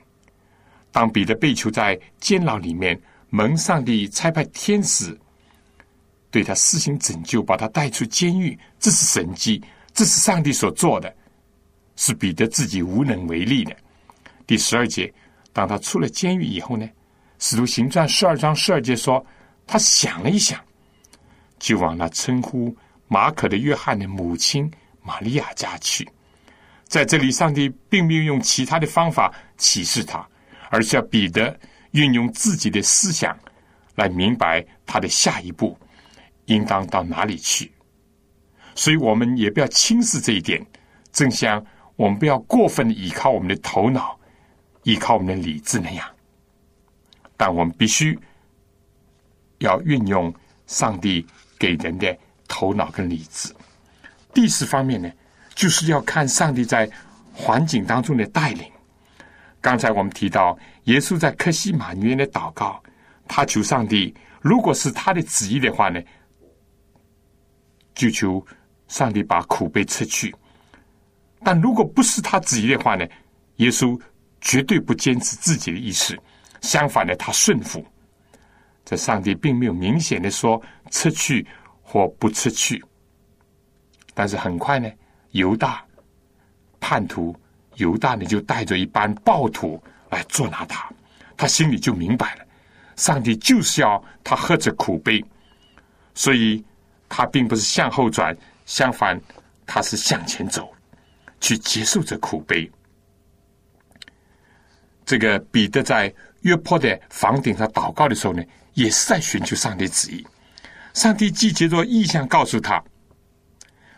[0.91, 5.17] 当彼得被囚在监牢里面，蒙上帝差派天使
[6.33, 11.15] 对他施行拯救，把他带出监狱，这是神迹，这是上帝所做的，
[11.95, 13.77] 是彼得自己无能为力的。
[14.47, 15.13] 第十二节，
[15.53, 16.85] 当他出了监狱以后呢，
[17.37, 19.23] 《使徒行传》十二章十二节说，
[19.67, 20.59] 他想了一想，
[21.59, 22.75] 就往那称呼
[23.07, 24.67] 马可的约翰的母亲
[25.03, 26.09] 玛利亚家去。
[26.85, 30.27] 在这里，上帝并没有用其他的方法启示他。
[30.69, 31.55] 而是要彼得
[31.91, 33.37] 运用自己的思想
[33.93, 35.77] 来明白他的下一步
[36.45, 37.71] 应当到哪里去，
[38.75, 40.65] 所以我们也不要轻视这一点。
[41.11, 41.63] 正像
[41.95, 44.19] 我们不要过分的依靠我们的头脑、
[44.83, 46.07] 依靠我们的理智那样。
[47.37, 48.17] 但我们必须
[49.59, 50.33] 要运用
[50.65, 51.25] 上帝
[51.59, 53.53] 给人的头脑跟理智。
[54.33, 55.11] 第四方面呢，
[55.53, 56.89] 就是要看上帝在
[57.31, 58.69] 环境当中的带领。
[59.61, 62.81] 刚才我们提到，耶稣在克西马尼园的祷告，
[63.27, 66.01] 他求上帝，如果是他的旨意的话呢，
[67.93, 68.45] 就求
[68.87, 70.31] 上帝把苦悲撤去；
[71.43, 73.05] 但如果不是他旨意的话呢，
[73.57, 73.99] 耶稣
[74.41, 76.17] 绝对不坚持自己的意思，
[76.61, 77.85] 相反的，他顺服。
[78.85, 81.47] 这上帝并没有明显的说撤去
[81.81, 82.83] 或不撤去，
[84.13, 84.91] 但是很快呢，
[85.31, 85.83] 犹大
[86.79, 87.35] 叛徒。
[87.77, 90.87] 犹大呢，就带着一班暴徒来捉拿他，
[91.35, 92.45] 他心里就明白了，
[92.95, 95.25] 上帝就是要他喝着苦杯，
[96.13, 96.63] 所以
[97.15, 99.21] 他并不是向后转，相反，
[99.67, 100.73] 他是向前走，
[101.39, 102.67] 去接受这苦悲。
[105.05, 110.25] 这个彼得在约坡的房顶上祷告的时候呢，也是在寻求上帝旨意。
[110.95, 112.83] 上帝既接着意向告诉他，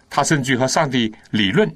[0.10, 1.74] 他甚至和上帝理论。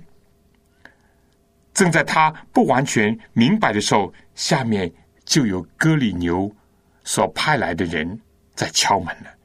[1.73, 4.91] 正在他不完全明白的时候，下面
[5.23, 6.54] 就有哥里牛
[7.06, 8.19] 所派来的人
[8.56, 9.38] 在敲门了。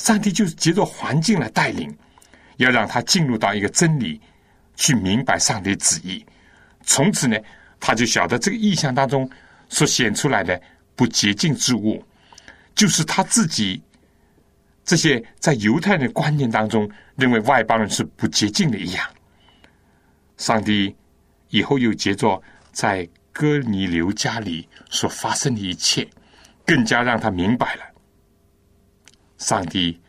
[0.00, 1.94] 上帝就是借着环境来带领，
[2.56, 4.18] 要让他进入到一个真理，
[4.74, 6.24] 去明白上帝旨意。
[6.84, 7.36] 从此呢，
[7.78, 9.30] 他就晓得这个意象当中
[9.68, 10.58] 所显出来的
[10.96, 12.02] 不洁净之物，
[12.74, 13.82] 就是他自己
[14.82, 19.06] 这些在犹太人的观念当中认为外邦人是不洁净的一样。
[20.38, 20.96] 上帝。
[21.52, 26.08] 以后又接着在哥尼流家里所发生的一切，
[26.64, 27.82] 更加让他明白了，
[29.40, 30.00] 上帝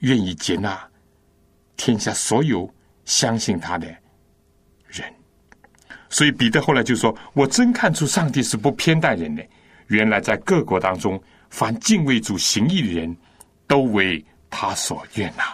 [0.00, 0.82] 愿意接纳
[1.76, 2.72] 天下所有
[3.04, 3.86] 相信他的
[4.86, 5.12] 人。
[6.08, 9.46] 所以彼得后来就说：“我真看出上帝是不偏待人的。
[9.88, 13.14] 原来在各国当中，凡敬畏主行义的人，
[13.66, 15.44] 都为他所悦纳。”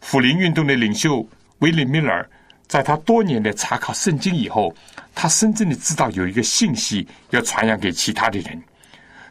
[0.00, 1.24] 福林运动的领袖
[1.60, 2.26] 威廉·米勒。
[2.66, 4.72] 在他多年的查考圣经以后，
[5.12, 8.62] 他深深的知道有一个信息要传扬给其他的人。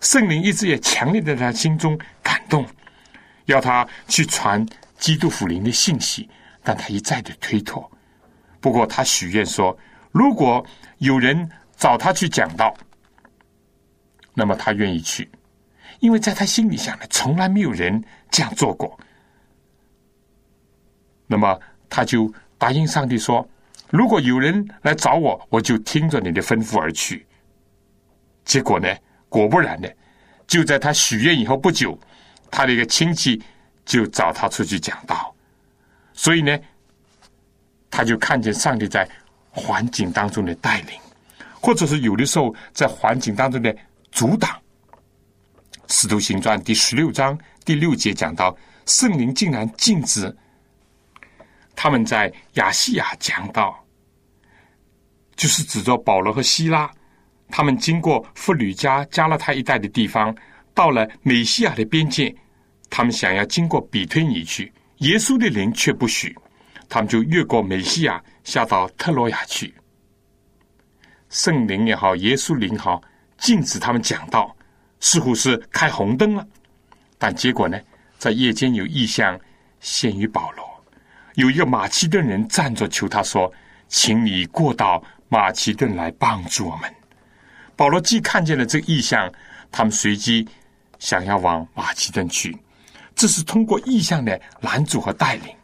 [0.02, 2.66] 圣灵一直也强烈的在他心中感动，
[3.46, 4.66] 要他去传
[4.98, 6.30] 基督福灵的信息，
[6.64, 7.90] 但他一再的推脱。
[8.60, 9.78] 不过他许愿说，
[10.12, 10.66] 如果
[10.98, 12.74] 有人找他去讲道，
[14.34, 15.30] 那么他愿意去，
[16.00, 19.00] 因为在他心里想呢，从来没有人这样做过。
[21.28, 21.60] 那么
[21.90, 22.32] 他就。
[22.62, 23.48] 答应上帝说
[23.90, 27.26] ：“如果有人来找我，我就听着你的吩咐而去。”
[28.44, 28.94] 结果呢，
[29.30, 29.96] 果不然的，
[30.48, 31.98] 就在他许愿以后不久，
[32.52, 33.42] 他的一个亲戚
[33.86, 35.34] 就找他出去讲道。
[36.14, 36.60] 所以呢，
[37.90, 39.08] 他就看见上帝在
[39.52, 41.00] 环境当中的带领，
[41.62, 43.74] 或者是有的时候在环境当中的
[44.12, 44.50] 阻挡。
[45.88, 50.36] 《使徒行传》第十六章第六节讲到，圣灵竟然禁止。
[51.76, 53.84] 他们在亚细亚讲道，
[55.36, 56.92] 就是指着保罗和希拉，
[57.50, 60.36] 他们经过弗吕加、加拉太一带的地方，
[60.74, 62.34] 到了美西亚的边界，
[62.90, 66.36] 他们想要经过比推尼去，耶稣的灵却不许，
[66.88, 69.74] 他们就越过美西亚，下到特罗亚去。
[71.30, 73.02] 圣灵也好，耶稣灵好，
[73.38, 74.56] 禁止他们讲道，
[75.00, 76.48] 似乎是开红灯了。
[77.18, 77.80] 但结果呢，
[78.18, 79.40] 在夜间有异象
[79.80, 80.66] 现于保罗。
[81.36, 83.52] 有一个马其顿人站着求他说
[83.88, 86.94] ：“请你过到马其顿来帮助我们。”
[87.80, 89.32] 保罗既看见了这个意象，
[89.72, 90.46] 他们随即
[91.00, 92.58] 想要往马其顿去。
[93.16, 95.56] 这是通过意象的拦阻和带领。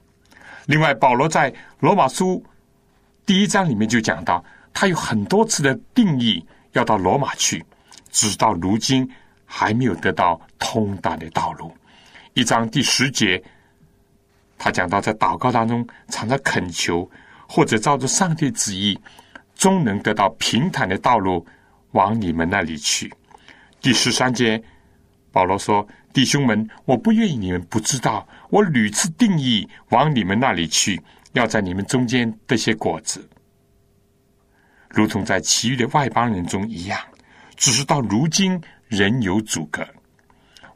[0.67, 2.41] 另外，保罗在罗马书
[3.25, 4.41] 第一章里面就讲到，
[4.73, 7.61] 他有很多次的定义要到罗马去，
[8.11, 9.05] 直到如今
[9.45, 11.69] 还没有得到通达的道路。
[12.33, 13.43] 一章第十节。
[14.57, 17.11] 他讲到，在祷告当中常常恳求，
[17.45, 18.97] 或者照着上帝旨意，
[19.53, 21.45] 终能得到平坦的道路
[21.95, 23.11] 往你们那里去。
[23.81, 24.61] 第十三节，
[25.31, 31.01] 保罗说：“弟兄们，我不愿意你们不知道，我屡次定义往你们那里去，
[31.33, 33.27] 要在你们中间得些果子，
[34.89, 36.99] 如同在其余的外邦人中一样。
[37.55, 39.87] 只是到如今仍有阻隔。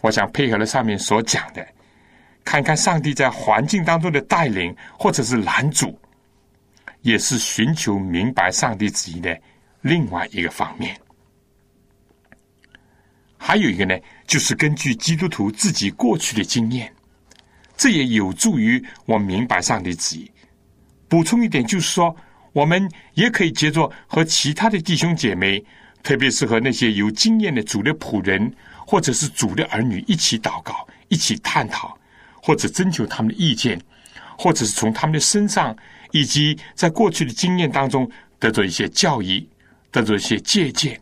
[0.02, 1.66] 我想配合了上面所讲的。”
[2.46, 6.00] 看看上帝在环境当中的带领，或者是拦阻，
[7.02, 9.40] 也是寻求明白上帝旨意的
[9.82, 11.00] 另外一个方面。
[13.42, 16.94] 还有一个呢，就是根据基督徒自己过去的经验，
[17.78, 20.30] 这也有助于我明白上帝旨意。
[21.08, 22.16] 补充一点，就是说，
[22.52, 25.64] 我们也可以接着和其他的弟兄姐妹
[26.04, 28.54] 特别是和那些有经验的主的仆人
[28.86, 31.98] 或者是主的儿女一起祷告、一起探讨，
[32.44, 33.82] 或者征求他们的意见，
[34.38, 35.76] 或者是从他们的身上
[36.12, 39.48] 以及在过去的经验当中得到一些教义、
[39.90, 41.00] 得到一些借鉴。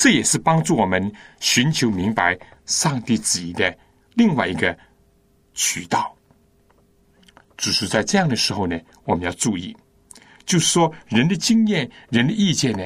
[0.00, 2.34] 这也是帮助我们寻求明白
[2.64, 3.76] 上帝旨意的
[4.14, 4.74] 另外一个
[5.52, 6.16] 渠道。
[7.58, 9.76] 只是在这样的时候呢，我们要注意，
[10.46, 12.82] 就是说人的经验、人的意见呢，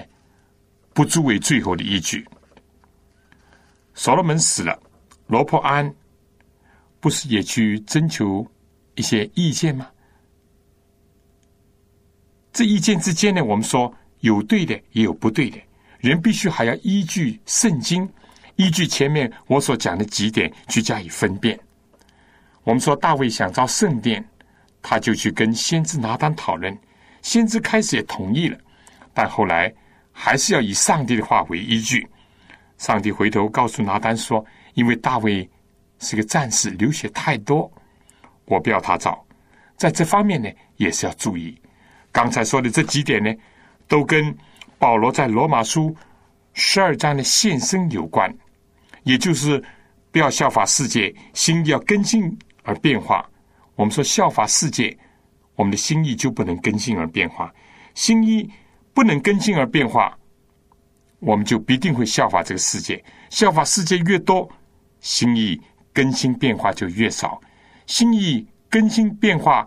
[0.93, 2.27] 不足为最后的依据。
[3.95, 4.77] 所罗门死了，
[5.29, 5.95] 罗破安
[6.99, 8.45] 不是也去征求
[8.97, 9.89] 一些意见吗？
[12.53, 15.61] 这意见之间呢，我们说有对的，也有不对的。
[16.05, 18.07] 人必须还要依据圣经，
[18.57, 21.59] 依据前面我所讲的几点去加以分辨。
[22.63, 24.23] 我们说大卫想造圣殿，
[24.83, 26.77] 他就去跟先知拿单讨论，
[27.23, 28.59] 先知开始也同意了，
[29.15, 29.73] 但后来
[30.13, 32.07] 还是要以上帝的话为依据。
[32.77, 34.45] 上帝回头告诉拿单说
[34.75, 35.49] ：“因为大卫
[36.01, 37.73] 是个战士，流血太多，
[38.45, 39.25] 我不要他造。”
[39.79, 41.59] 在这方面呢，也是要注意。
[42.13, 43.35] 刚才说的这几点呢，
[43.89, 44.37] 都跟。
[44.79, 45.95] 保罗在罗马书
[46.53, 48.33] 十二章的献身有关，
[49.03, 49.63] 也就是
[50.11, 53.29] 不要效法世界，心意要更新而变化。
[53.75, 54.97] 我们说效法世界，
[55.57, 57.53] 我们的心意就不能更新而变化。
[57.95, 58.49] 心意
[58.93, 60.17] 不能更新而变化，
[61.19, 63.03] 我们就必定会效法这个世界。
[63.31, 64.49] 效法世界越多，
[65.01, 65.61] 心意
[65.93, 67.41] 更新变化就越少。
[67.87, 69.67] 心意更新变化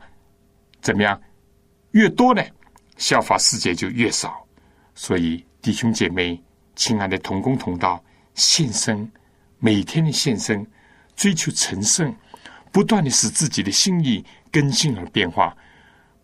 [0.82, 1.22] 怎么样？
[1.92, 2.42] 越多呢？
[2.96, 4.47] 效法世界就越少。
[5.00, 6.42] 所以，弟兄姐妹，
[6.76, 9.10] 亲爱的同工同道，献身，
[9.60, 10.66] 每天的献身，
[11.16, 12.14] 追求成圣，
[12.72, 15.56] 不断的使自己的心意更新而变化，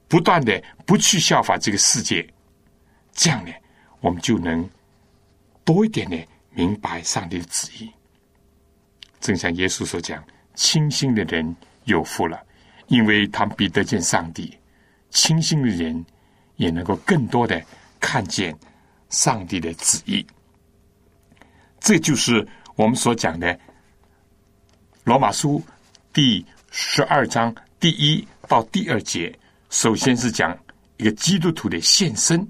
[0.07, 2.27] 不断的不去效法这个世界，
[3.13, 3.51] 这样呢，
[4.01, 4.67] 我们就能
[5.63, 6.17] 多一点的
[6.49, 7.91] 明白上帝的旨意。
[9.21, 10.21] 正像耶稣所讲
[10.55, 12.43] ：“清心的人有福了，
[12.87, 14.57] 因为他们必得见上帝。”
[15.11, 16.03] 清心的人
[16.55, 17.63] 也能够更多的。
[18.03, 18.53] 看见
[19.07, 20.25] 上帝的旨意，
[21.79, 22.45] 这就是
[22.75, 23.47] 我们所讲的
[25.05, 25.57] 《罗马书》
[26.11, 29.33] 第十二章第一到第二节。
[29.69, 30.55] 首先是讲
[30.97, 32.45] 一个基督徒的献身。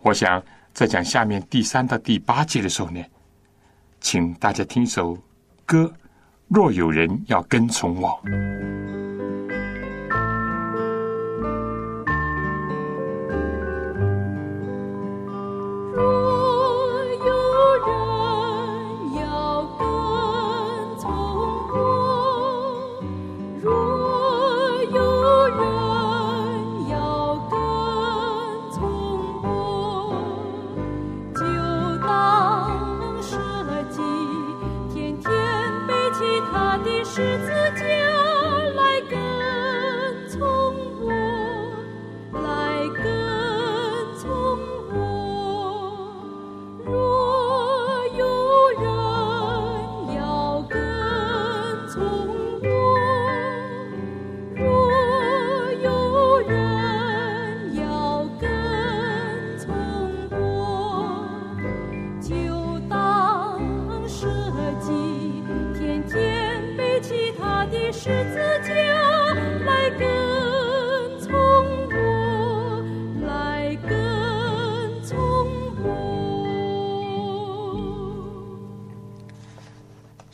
[0.00, 3.04] 我想在讲下面第三到第八节的时候呢，
[4.00, 5.16] 请大家听首
[5.66, 5.92] 歌：
[6.48, 8.18] 若有人要跟从我。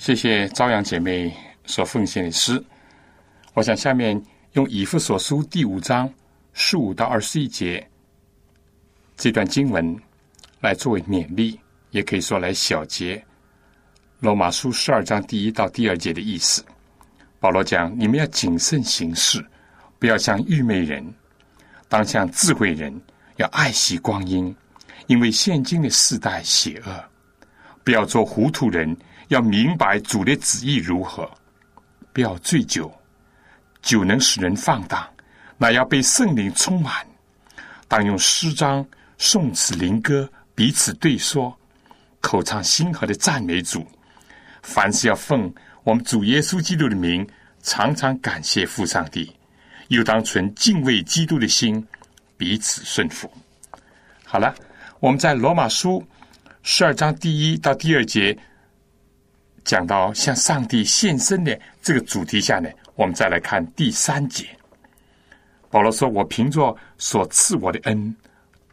[0.06, 1.34] 谢谢朝阳姐妹
[1.64, 2.64] 所奉献的诗。
[3.54, 6.08] 我想下面用以弗所书第五章
[6.52, 7.84] 十五到二十一节
[9.16, 10.00] 这段经文
[10.60, 11.58] 来作为勉励，
[11.90, 13.20] 也可以说来小结
[14.20, 16.64] 罗马书十二章第一到第二节的意思。
[17.40, 19.44] 保罗讲：你们要谨慎行事，
[19.98, 21.04] 不要像愚昧人，
[21.88, 22.96] 当像智慧人，
[23.38, 24.54] 要爱惜光阴，
[25.08, 27.04] 因为现今的世代邪恶，
[27.82, 28.96] 不要做糊涂人。
[29.28, 31.28] 要明白主的旨意如何，
[32.12, 32.92] 不要醉酒，
[33.82, 35.04] 酒能使人放荡，
[35.58, 37.04] 那要被圣灵充满。
[37.88, 38.86] 当用诗章、
[39.18, 41.56] 颂词、灵歌彼此对说，
[42.20, 43.86] 口唱心和的赞美主。
[44.62, 45.52] 凡事要奉
[45.82, 47.26] 我们主耶稣基督的名，
[47.62, 49.34] 常常感谢父上帝。
[49.88, 51.84] 又当存敬畏基督的心，
[52.36, 53.30] 彼此顺服。
[54.24, 54.54] 好了，
[54.98, 56.04] 我们在罗马书
[56.62, 58.36] 十二章第一到第二节。
[59.66, 64.46] 讲到向上帝献身的这个主题下呢，我们再来看第三节。
[65.68, 68.14] 保罗说：“我凭着所赐我的恩，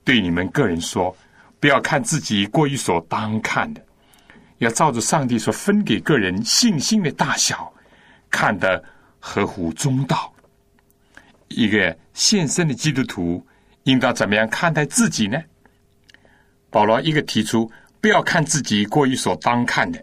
[0.03, 1.13] 对你们个人说，
[1.59, 3.81] 不要看自己过于所当看的，
[4.59, 7.73] 要照着上帝所分给个人信心的大小，
[8.29, 8.81] 看得
[9.19, 10.31] 合乎中道。
[11.47, 13.43] 一个献身的基督徒
[13.83, 15.41] 应当怎么样看待自己呢？
[16.69, 17.69] 保罗一个提出
[17.99, 19.99] 不要看自己过于所当看的；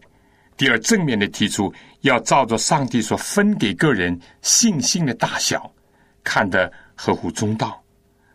[0.61, 5.73] 第二，正面的提出要照着上帝所分给个人信心的大小，
[6.23, 7.83] 看得合乎中道。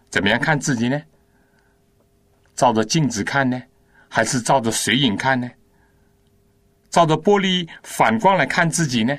[0.09, 0.99] 怎么样看自己呢？
[2.55, 3.61] 照着镜子看呢，
[4.09, 5.47] 还是照着水影看呢？
[6.89, 9.15] 照着玻璃反光来看自己呢？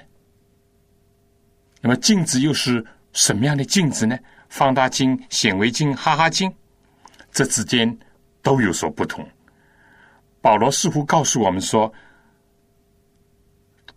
[1.81, 4.19] 那么镜子又是什么样的镜子呢？
[4.49, 6.53] 放大镜、显微镜、哈哈镜，
[7.31, 7.97] 这之间
[8.43, 9.25] 都有所不同。
[10.41, 11.93] 保罗似乎告诉我们说，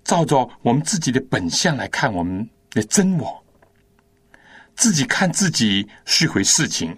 [0.10, 3.44] 照着我们自己的本相来看我们的真我，
[4.76, 6.98] 自己看自己是回事情，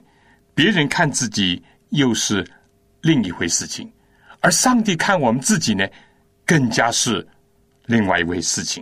[0.55, 2.49] 别人看自己又是
[3.01, 3.91] 另一回事情，
[4.39, 5.85] 而上帝看我们自己呢，
[6.45, 7.27] 更加是
[7.87, 8.81] 另外一回事情。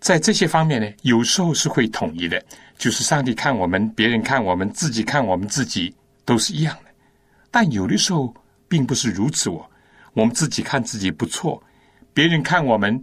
[0.00, 2.44] 在这些方面呢，有时候是会统一的，
[2.78, 5.94] 就是上帝看我们，别人看我们，自己看我们自己
[6.24, 6.90] 都是一样的。
[7.48, 8.34] 但有的时候
[8.66, 9.69] 并不是如此，我
[10.12, 11.62] 我们自己看自己不错，
[12.12, 13.02] 别人看我们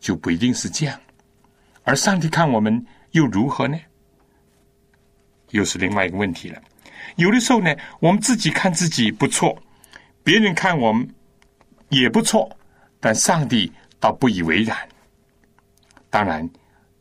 [0.00, 1.00] 就不一定是这样，
[1.84, 3.78] 而上帝看我们又如何呢？
[5.50, 6.60] 又是另外一个问题了。
[7.16, 9.56] 有的时候呢，我们自己看自己不错，
[10.24, 11.08] 别人看我们
[11.88, 12.50] 也不错，
[12.98, 14.76] 但上帝倒不以为然。
[16.10, 16.48] 当然，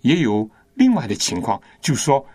[0.01, 2.25] 也有另外的情况，就是说，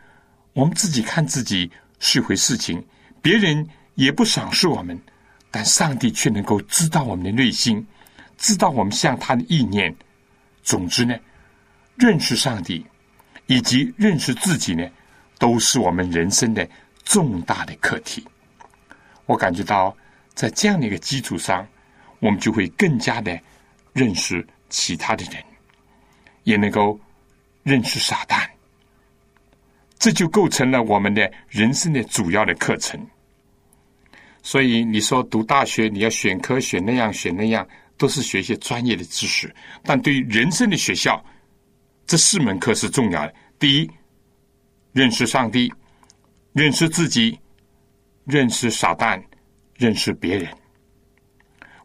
[0.53, 2.85] 我们自己看自己是回事情，
[3.23, 4.99] 别人也不赏识我们，
[5.51, 7.87] 但上帝却能够知道我们的内心，
[8.39, 9.95] 知道我们向他的意念。
[10.63, 11.19] 总之呢，
[11.97, 12.87] 认识上帝
[13.47, 14.89] 以及认识自己呢，
[15.39, 16.69] 都是我们人生的
[17.05, 18.25] 重大的课题。
[19.27, 19.97] 我感觉到，
[20.35, 21.67] 在这样的一个基础上，
[22.19, 23.39] 我们就会更加的
[23.93, 25.43] 认识其他的人。
[26.45, 26.99] 也能够
[27.63, 28.49] 认识撒旦，
[29.99, 32.99] 这就构成了我们的人生的主要的课程。
[34.43, 37.67] 所以你说读大学，你要选科选那样选那样，
[37.97, 39.55] 都是学一些专业的知识。
[39.83, 41.23] 但对于人生的学校，
[42.07, 43.35] 这四门课是重要的。
[43.59, 43.91] 第一，
[44.93, 45.73] 认识上帝，
[46.53, 47.39] 认识自己，
[48.25, 49.23] 认识撒旦，
[49.77, 50.49] 认识别人。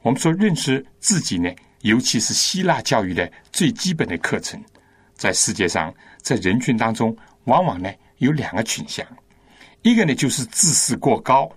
[0.01, 1.49] 我们说认识自己呢？
[1.81, 4.59] 尤其是希腊教育的最基本的课程，
[5.13, 9.05] 在世界上，在人群当中，往往呢有两个倾向，
[9.83, 11.47] 一个呢就是自视过高，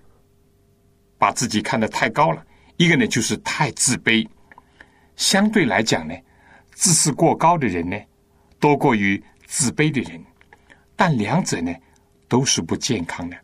[1.18, 2.40] 把自己看得太高了；
[2.76, 4.26] 一个呢就是太自卑。
[5.16, 6.14] 相对来讲呢，
[6.72, 7.98] 自视过高的人呢
[8.60, 10.24] 多过于自卑的人，
[10.94, 11.74] 但两者呢
[12.28, 13.36] 都是不健康的。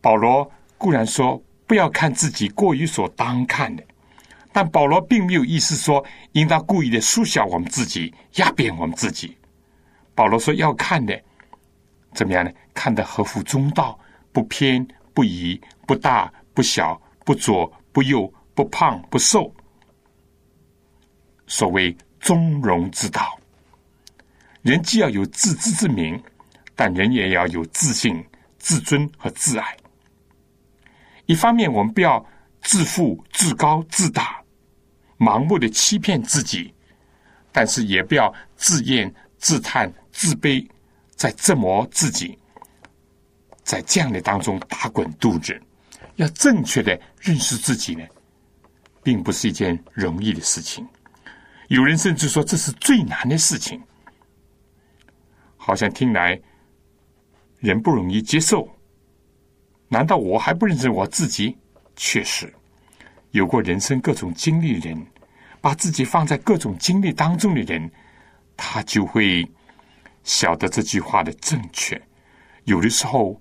[0.00, 3.82] 保罗固然说不要看自己过于所当看的。
[4.52, 9.36] 但保罗并没有意思说应当故意的缩小我们自己、压扁我们自己。
[10.12, 11.16] 保罗说要看的
[12.12, 12.50] 怎么样呢？
[12.74, 13.96] 看得合乎中道，
[14.32, 14.84] 不偏
[15.14, 19.52] 不倚，不大不小，不左不右，不胖不瘦。
[21.46, 23.38] 所谓中庸之道，
[24.62, 26.22] 人既要有自知之明，
[26.76, 28.24] 但人也要有自信、
[28.58, 29.76] 自尊和自爱。
[31.26, 32.24] 一方面，我们不要
[32.62, 34.42] 自负、自高、自大。
[35.18, 36.72] 盲目的欺骗自己，
[37.52, 40.66] 但是也不要自厌、自叹、自卑，
[41.10, 42.38] 在折磨自己，
[43.62, 45.60] 在这样的当中打滚度日。
[46.16, 48.04] 要正确的认识自己呢，
[49.02, 50.86] 并不是一件容易的事情。
[51.68, 53.80] 有人甚至说这是最难的事情，
[55.56, 56.40] 好像听来
[57.58, 58.68] 人不容易接受。
[59.88, 61.56] 难道我还不认识我自己？
[61.96, 62.52] 确实。
[63.32, 65.06] 有过人生各种经历的人，
[65.60, 67.90] 把自己放在各种经历当中的人，
[68.56, 69.48] 他就会
[70.24, 72.00] 晓得这句话的正确。
[72.64, 73.40] 有的时候，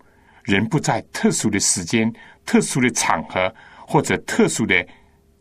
[0.49, 2.11] 人不在特殊的时间、
[2.45, 3.53] 特殊的场合
[3.87, 4.85] 或者特殊的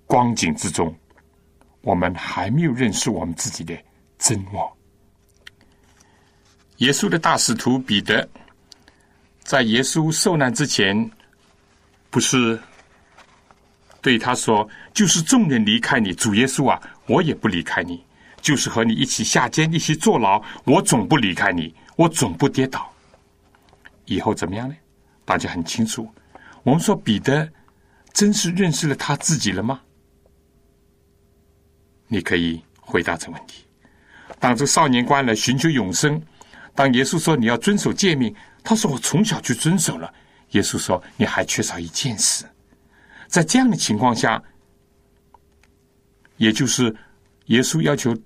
[0.07, 0.95] 光景之中，
[1.81, 3.77] 我们还没有认识我们自己的
[4.19, 4.71] 真我。
[6.77, 8.29] 耶稣的大使徒彼得，
[9.43, 11.11] 在耶稣受难之前，
[12.11, 12.61] 不是。
[14.01, 17.97] 对他说：“就是众人离开你，主耶稣啊，我也不离开你；
[18.41, 22.91] 就是和你一起下监，一起坐牢，我总不离开你，我总不跌倒。
[24.05, 24.77] 以后怎么样呢？
[25.29, 26.09] 大家很清楚。
[26.63, 27.47] 我们说彼得
[28.15, 29.79] 真是认识了他自己了吗？
[32.07, 33.67] 你可以回答这问题。
[34.41, 36.19] 当这少年官来寻求永生，
[36.75, 40.11] 当耶稣说你要遵守诫命，他说我从小就遵守了，
[40.53, 42.47] 耶稣说：“你还缺少一件事。”
[43.29, 44.43] 在这样的情况下，
[46.39, 46.85] 也就是
[47.49, 48.17] 耶稣要求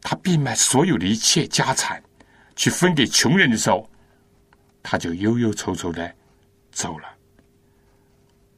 [0.00, 2.02] 他变卖所有的一切家产，
[2.56, 3.88] 去分给穷人的时候，
[4.82, 6.12] 他就忧忧愁愁的
[6.72, 7.08] 走了。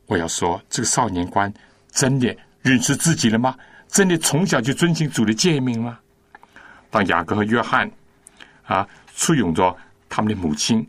[0.06, 1.52] 我要说，这个少年官
[1.90, 3.54] 真的认识自己了吗？
[3.88, 5.98] 真的从小就遵循主的诫命吗？
[6.90, 7.90] 当雅各和约翰
[8.64, 9.76] 啊簇拥着
[10.08, 10.86] 他们的母亲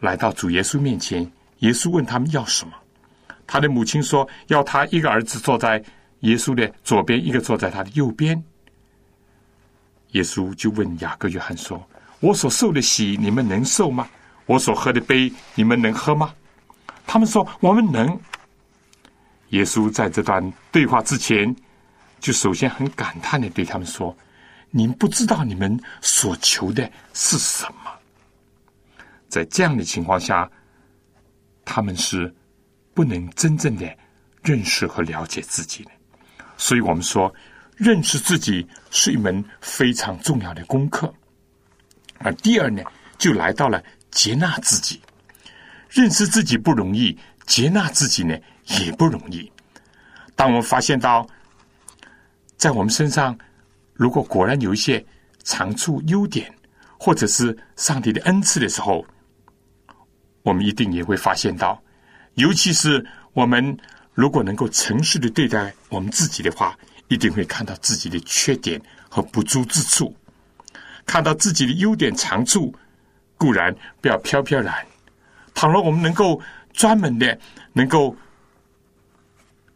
[0.00, 2.72] 来到主耶稣面前，耶稣问他们要什么？
[3.46, 5.82] 他的母亲说：“要他一个儿子坐在
[6.20, 8.42] 耶稣的左边，一个坐在他的右边。”
[10.12, 11.86] 耶稣就问雅各、约翰说
[12.20, 14.08] ：“我所受的喜，你们能受吗？
[14.52, 16.34] 我所喝的杯，你们能喝吗？”
[17.06, 18.20] 他们说：“我们能。”
[19.50, 21.54] 耶稣在这段对话之前，
[22.20, 24.16] 就首先很感叹的对他们说
[24.70, 27.90] ：“您不知道你们所求的是什么。”
[29.28, 30.50] 在这样的情况下，
[31.64, 32.32] 他们是。
[32.94, 33.90] 不能真正的
[34.42, 35.90] 认识和了解自己的，
[36.58, 37.34] 所以我们说，
[37.74, 41.10] 认识自己是一门非常重要的功课。
[42.18, 42.82] 而第二呢，
[43.16, 43.82] 就来到了
[44.12, 45.00] 接纳自己。
[45.90, 48.34] 认识自己不容易，接纳自己呢
[48.80, 49.50] 也不容易。
[50.34, 51.26] 当我们发现到，
[52.56, 53.36] 在我们身上，
[53.92, 55.04] 如果果然有一些
[55.44, 56.50] 长处、优点，
[56.98, 59.04] 或者是上帝的恩赐的时候，
[60.42, 61.78] 我们一定也会发现到。
[62.34, 63.04] 尤其是
[63.34, 63.76] 我们
[64.14, 66.74] 如果能够诚实的对待我们自己的话，
[67.08, 70.16] 一定会看到自己的缺点和不足之处，
[71.04, 72.74] 看到自己的优点长处。
[73.42, 74.72] 固然不要飘飘然，
[75.52, 76.40] 倘若我们能够
[76.72, 77.36] 专门的
[77.72, 78.16] 能够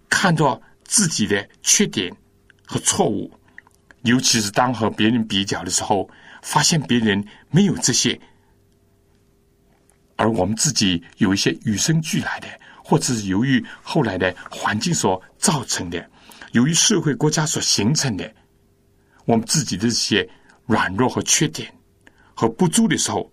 [0.08, 2.14] 看到自己的缺点
[2.64, 3.28] 和错误，
[4.02, 6.08] 尤其是当和别人比较的时候，
[6.42, 8.16] 发现别人没有这些。
[10.14, 12.46] 而我们自己有一些与生俱来的，
[12.84, 16.08] 或者是由于后来的环境所造成的，
[16.52, 18.32] 由于社会国家所形成的，
[19.24, 20.28] 我们自己的这些
[20.66, 21.68] 软弱和缺点
[22.32, 23.28] 和不足的时候，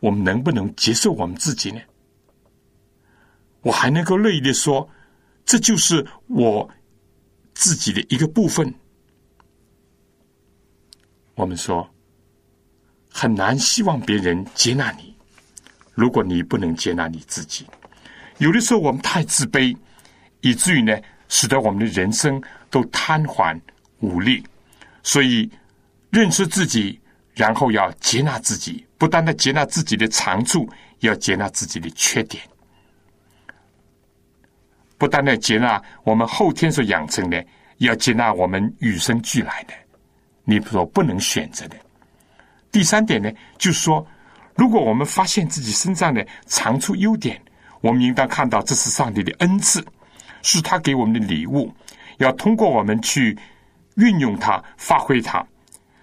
[0.00, 1.80] 我们能不能接受我们自己呢？
[3.62, 4.88] 我还能够乐意的说，
[5.44, 6.70] 这就是我
[7.54, 8.72] 自己的一个部分。
[11.34, 11.88] 我们说
[13.10, 15.14] 很难希望别人接纳你。
[15.94, 17.66] 如果你不能接纳你自己，
[18.38, 19.76] 有的时候我们太自卑，
[20.42, 20.96] 以至于呢，
[21.28, 22.40] 使得我们的人生
[22.70, 23.60] 都瘫痪
[23.98, 24.44] 无力。
[25.02, 25.50] 所以，
[26.10, 27.00] 认识自己，
[27.34, 30.68] 然后要接纳自己，不断的接纳自己的长处，
[31.00, 32.42] 要接纳自己的缺点；
[34.98, 37.44] 不断的接纳我们后天所养成的，
[37.78, 39.74] 要接纳我们与生俱来的，
[40.44, 41.76] 你所不能选择的。
[42.70, 44.06] 第三点呢，就是说。
[44.58, 47.38] 如果我们发现自己身上的长处、优点，
[47.82, 49.84] 我们应当看到这是上帝的恩赐，
[50.40, 51.70] 是他给我们的礼物，
[52.16, 53.36] 要通过我们去
[53.96, 55.46] 运用它、发挥它。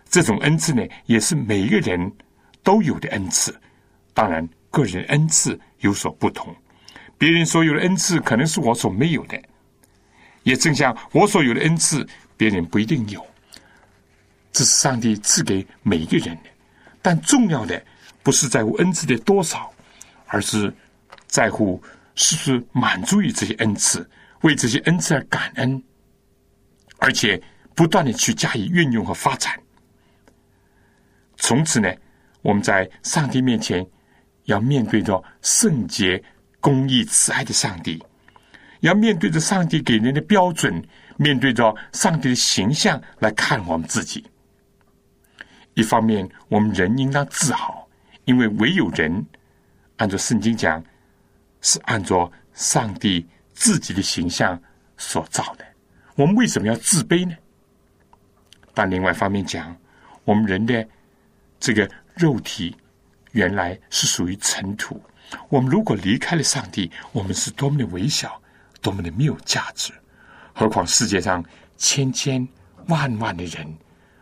[0.08, 2.12] 这种恩赐呢，也是每一个人
[2.64, 3.56] 都有的恩赐。
[4.14, 6.56] 当然，个人恩赐有所不同，
[7.18, 9.40] 别人所有的恩赐可能是我所没有的，
[10.44, 12.08] 也正像我所有的恩赐，
[12.38, 13.26] 别人不一定有。
[14.52, 16.50] 这是上帝赐给每一个人的，
[17.02, 17.84] 但重要的。
[18.22, 19.70] 不是在乎恩赐的多少，
[20.28, 20.74] 而是
[21.28, 21.84] 在乎
[22.16, 24.10] 是不是满足于这些恩赐，
[24.44, 25.84] 为这些恩赐而感恩，
[27.00, 27.44] 而且
[27.76, 29.60] 不断的去加以运用和发展。
[31.36, 31.94] 从此呢，
[32.44, 33.84] 我们在上帝面前
[34.44, 36.24] 要面对着圣洁、
[36.60, 38.00] 公义、慈爱的上帝，
[38.82, 40.80] 要面对着上帝给人的标准，
[41.18, 44.24] 面对着上帝的形象来看我们自己。
[45.74, 47.90] 一方面，我们人应当自豪。
[48.26, 49.26] 因为唯有人
[49.98, 50.82] 按照圣经讲，
[51.60, 54.58] 是按照上帝自己的形象
[54.96, 55.66] 所造的。
[56.16, 57.36] 我们为什么要自卑呢？
[58.74, 59.76] 但另外一方面讲，
[60.24, 60.88] 我们人的
[61.60, 62.76] 这个肉体
[63.32, 65.02] 原来是属于尘土。
[65.50, 68.42] 我们如果离开了上帝，我们是多么的微小，
[68.82, 69.92] 多么的没有价值。
[70.54, 71.44] 何况世界上
[71.78, 72.48] 千千
[72.88, 73.66] 万万的人，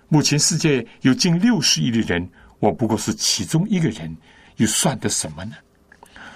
[0.08, 2.30] 目前世界有近六十亿的人。
[2.60, 4.16] 我不过是其中一个人，
[4.58, 5.56] 又算得什么呢？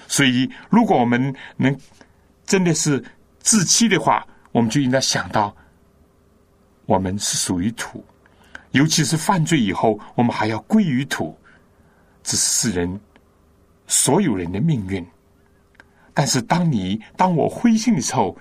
[0.07, 1.77] 所以，如果我们能
[2.47, 3.03] 真的是
[3.39, 5.55] 自欺的话，我们就应该想到，
[6.87, 8.03] 我们是属于土，
[8.71, 11.37] 尤其是犯罪以后，我们还要归于土，
[12.25, 12.99] 这是世人
[13.85, 15.05] 所有人的命运。
[16.11, 18.35] 但是，当你当我灰心的时候，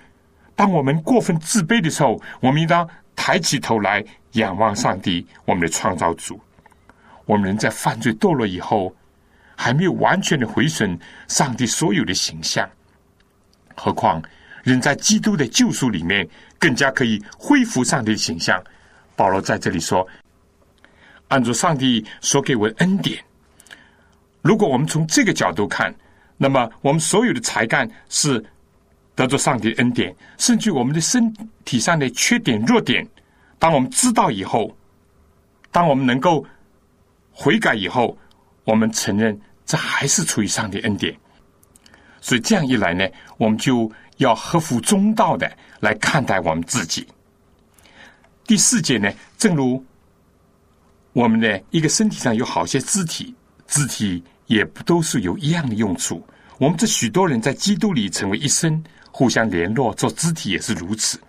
[0.56, 6.40] 当我们过分自卑的时候，我们应当抬起头来仰望上帝，我们的创造主。
[7.26, 8.94] 我们人在犯罪堕落以后，
[9.54, 12.68] 还没有完全的毁损上帝所有的形象，
[13.74, 14.22] 何况
[14.62, 16.26] 人在基督的救赎里面，
[16.58, 18.62] 更加可以恢复上帝的形象。
[19.16, 20.06] 保罗在这里说
[21.28, 23.22] ：“按照上帝所给我的恩典，
[24.44, 25.92] 如果我们从这个角度看，
[26.36, 28.40] 那么我们所有的才干是
[29.16, 31.34] 得着上帝恩典，甚至我们的身
[31.64, 33.04] 体上的缺点弱点，
[33.58, 34.70] 当我们知道以后，
[35.72, 36.46] 当我们能够
[37.32, 38.16] 悔改以后。”
[38.66, 41.14] 我们承认，这还是出于上帝恩典，
[42.18, 47.06] 所以这样一来呢，我们就要合乎中道的来看待我们自己。
[48.46, 49.84] 第四节呢，正如
[51.12, 53.34] 我们的一个身体上有好些肢体，
[53.66, 56.26] 肢体也不都是有一样的用处。
[56.58, 61.20] 我们这许多人在基督里成为一生，互相联络，做肢体也是如此。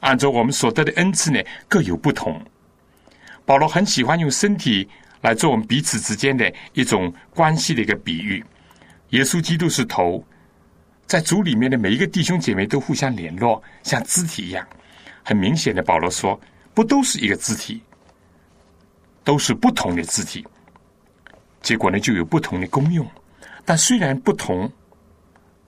[0.00, 2.40] 按照我们所得的恩赐呢，各有不同。
[3.44, 4.88] 保罗很喜欢用身体。
[5.24, 8.44] 来做我们彼此之间的一种关系的一个比喻。
[9.08, 10.22] 耶稣基督是头，
[11.06, 14.68] 在主里面的每一个弟兄姐妹都互相联络，像肢体一样。
[15.22, 16.38] 很明显的，保罗说，
[16.74, 17.80] 不都是一个肢体，
[19.24, 20.46] 都是不同的肢体。
[21.64, 23.04] 结果呢，就有不同的功用。
[23.64, 24.70] 但虽然不同，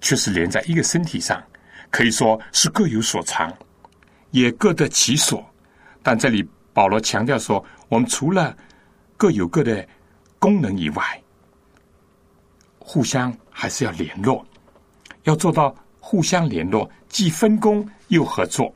[0.02, 1.42] 却是连在一个身体上，
[1.90, 3.50] 可以说是各有所长，
[4.30, 5.42] 也各得其所。
[6.02, 8.54] 但这里保罗强调说，我们除了
[9.16, 9.88] 各有各的
[10.38, 11.22] 功能以外，
[12.78, 14.46] 互相还是要联络，
[15.22, 18.70] 要做到互相联络，既分工又合作，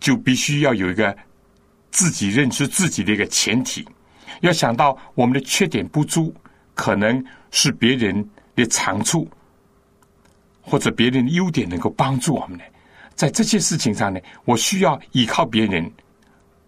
[0.00, 1.16] 就必须要有一个
[1.92, 3.86] 自己认识自己的一个前提。
[4.40, 6.34] 要想到我们的缺点不足，
[6.74, 9.28] 可能是别人的长处，
[10.62, 12.64] 或者别人的优点能够帮助我们的，
[13.14, 15.90] 在这些事情上呢，我需要依靠别人。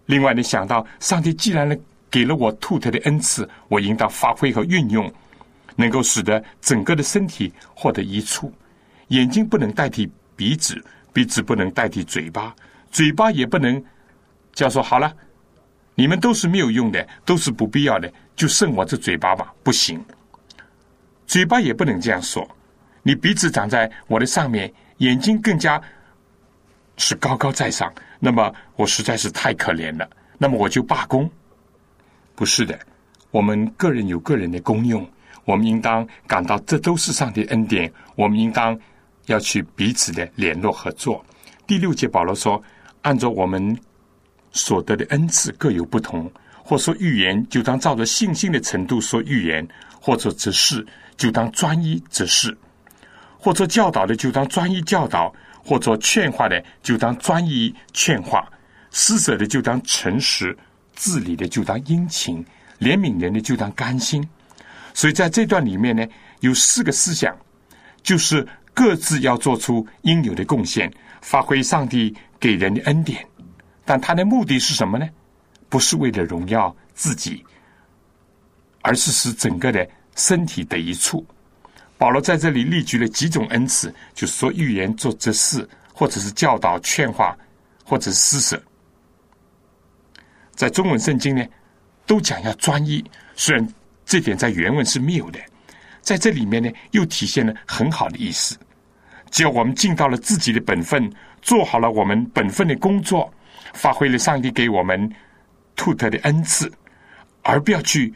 [0.05, 1.75] 另外，你想到上帝既然呢。
[2.11, 5.09] 给了我兔特的恩赐，我应当发挥和运用，
[5.77, 8.51] 能够使得整个的身体获得益处。
[9.07, 10.75] 眼睛不能代替鼻子，
[11.13, 12.53] 鼻子不能代替嘴巴，
[12.91, 13.81] 嘴巴也不能
[14.51, 15.15] 叫说好了，
[15.95, 20.03] 你们都是没有用的，都是不必要的，就剩我这嘴巴吧，不行。
[21.27, 22.47] 嘴巴也不能这样说，
[23.03, 25.81] 你鼻子长在我的上面，眼睛更加
[26.97, 31.29] 是高高在上，那么我实在是太可怜了，那么我就罢工。
[32.35, 32.79] 不是的，
[33.29, 35.07] 我们个人有个人的功用，
[35.45, 37.91] 我们应当感到这都是上帝恩典。
[38.15, 38.77] 我们应当
[39.27, 41.23] 要去彼此的联络合作。
[41.67, 42.61] 第六节保罗说
[43.03, 43.77] ：“按照我们
[44.51, 46.31] 所得的恩赐各有不同，
[46.63, 49.65] 或说预言，就当照着信心的程度说预言；
[49.99, 50.85] 或者指示，
[51.17, 52.51] 就当专一指示；
[53.37, 55.33] 或者教导的，就当专一教导；
[55.63, 58.41] 或者劝化的，就当专一劝化；
[58.91, 60.57] 施舍的，就当诚实。”
[60.93, 62.45] 治理的就当殷勤，
[62.79, 64.27] 怜悯人的就当甘心。
[64.93, 66.05] 所以在这段里面呢，
[66.41, 67.35] 有四个思想，
[68.03, 73.25] 就是各自要做出应有的贡献，发挥上帝给人的恩典。
[73.91, 75.05] 但他的目的是什么呢？
[75.67, 77.43] 不是为了荣耀自己，
[78.81, 79.85] 而是使整个的
[80.15, 81.25] 身体得一处。
[81.97, 87.37] 保罗在这里列举了几种恩赐，就是说预言、做这事，或者是教导、劝化，
[87.83, 88.63] 或者是施舍。
[90.55, 91.45] 在中文圣经呢，
[92.05, 93.03] 都讲要专一，
[93.35, 93.67] 虽然
[94.05, 95.39] 这点在原文是没有的，
[95.99, 98.57] 在这里面呢，又体现了很好的意思。
[99.29, 101.11] 只要我们尽到了自己的本分，
[101.41, 103.29] 做好了我们本分的工作，
[103.73, 105.11] 发挥了上帝给我们
[105.75, 106.71] 兔特的恩赐，
[107.41, 108.13] 而不要去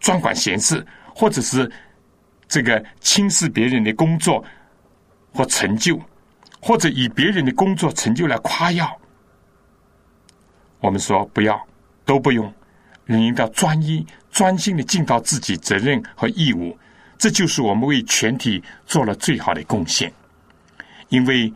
[0.00, 0.84] 专管闲事，
[1.14, 1.70] 或者是
[2.48, 4.44] 这个轻视别人的工作
[5.32, 6.00] 或成就，
[6.60, 8.96] 或者以别人的工作成就来夸耀。
[10.80, 11.60] 我们说不要，
[12.04, 12.52] 都不用，
[13.04, 16.78] 人应该专一、专心的尽到自己责任和义务，
[17.18, 20.12] 这就是我们为全体做了最好的贡献。
[21.08, 21.52] 因为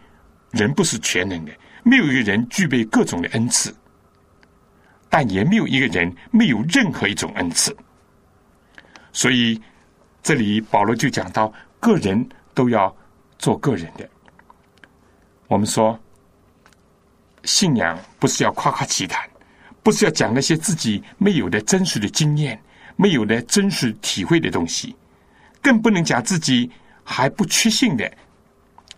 [0.50, 1.52] 人不是全能的，
[1.82, 3.74] 没有一个人具备各种的恩赐，
[5.08, 7.76] 但也没有一个人没有任何一种恩赐。
[9.12, 9.60] 所以
[10.22, 12.94] 这里保罗就讲到，个人都要
[13.38, 14.08] 做个人的。
[15.48, 15.98] 我们说。
[17.44, 19.26] 信仰不是要夸夸其谈，
[19.82, 22.62] 不是要讲那些自己没有的真实的经验、
[22.96, 24.94] 没有的真实体会的东西，
[25.62, 26.70] 更不能讲自己
[27.02, 28.12] 还不确信的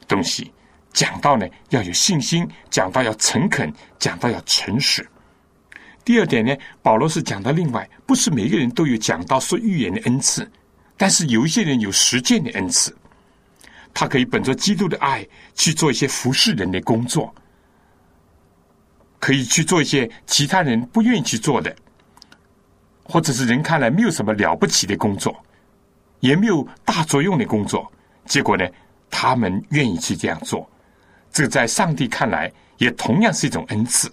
[0.09, 0.53] 东西。
[0.93, 5.09] 讲到呢，要有信心；讲到要诚恳；讲到要诚实。
[6.05, 10.51] 第二点呢，保罗是讲到另外，不是每个人都有讲到说预言的恩赐，
[10.97, 12.95] 但是有一些人有实践的恩赐，
[13.95, 17.33] 他可以本着基督的爱去做一些服侍人的工作。
[19.19, 21.73] 可以去做一些其他人不愿意去做的，
[23.05, 25.33] 或者是人看来没有什么了不起的工作，
[26.19, 27.89] 也没有大作用的工作，
[28.27, 28.67] 结果呢，
[29.09, 30.69] 他们愿意去这样做，
[31.33, 34.13] 这在上帝看来也同样是一种恩赐。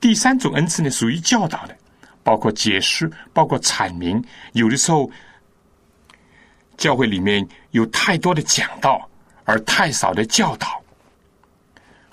[0.00, 1.76] 第三种恩赐呢，属于教导的，
[2.22, 4.22] 包括解释，包括阐明。
[4.52, 5.10] 有的时候，
[6.76, 9.08] 教会里面有太多的讲道，
[9.44, 10.80] 而太少的教导。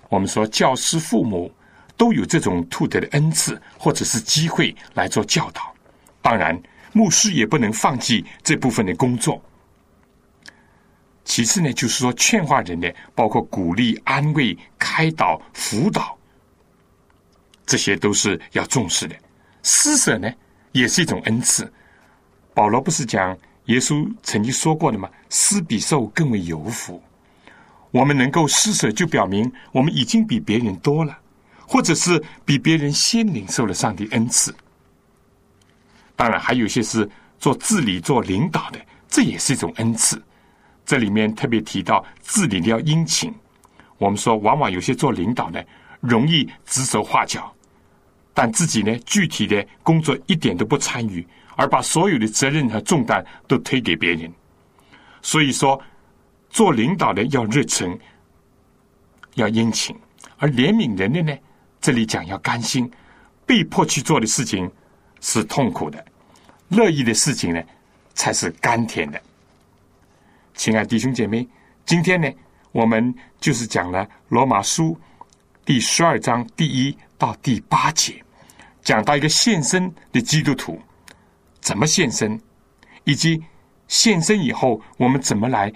[0.10, 1.52] 我们说，教师、父母
[1.95, 5.74] 都有这种特德的恩赐，或者是机会来做教导。
[6.22, 6.60] 当然，
[6.93, 9.41] 牧师也不能放弃这部分的工作。
[11.24, 16.17] 其次呢，就是说劝化人呢，包括鼓励、安慰、开导、辅导，
[17.65, 19.15] 这些都是要重视的。
[19.63, 20.30] 施舍呢，
[20.72, 21.72] 也是一种恩赐。
[22.53, 25.09] 保罗不是讲耶稣曾经说过的吗？
[25.30, 27.01] 施比受更为有福。
[27.91, 31.17] 我们能够施舍，就表明我们已经比别人多了，
[31.67, 34.53] 或者是比别人先领受了上帝恩赐。
[36.15, 40.22] 当然，还有些是做治理、做领导的，这也是一种恩赐。
[40.92, 43.34] 这里面特别提到治理的要殷勤。
[43.98, 45.66] 我们说，往往有些做领导的
[46.02, 47.50] 容易指手画脚，
[48.34, 51.26] 但自己呢，具体的工作一点都不参与，
[51.56, 54.30] 而把所有的责任和重担都推给别人。
[55.22, 55.82] 所以说，
[56.50, 57.98] 做领导的要热忱，
[59.36, 59.96] 要殷勤；
[60.39, 61.34] 而怜悯人的呢，
[61.80, 62.92] 这里讲要甘心。
[63.46, 64.70] 被迫去做的事情
[65.22, 66.04] 是痛苦的。
[66.68, 67.64] 乐意的事情呢，
[68.14, 69.22] 才是甘甜的。
[70.62, 71.47] 亲爱弟兄姐妹，
[71.88, 72.32] 今天呢，
[72.72, 74.95] 我们就是讲了罗马书
[75.66, 78.24] 第十二章第一到第八节，
[78.84, 80.80] 讲到一个献身的基督徒
[81.62, 82.39] 怎么献身，
[83.05, 83.43] 以及
[83.88, 85.74] 献身以后我们怎么来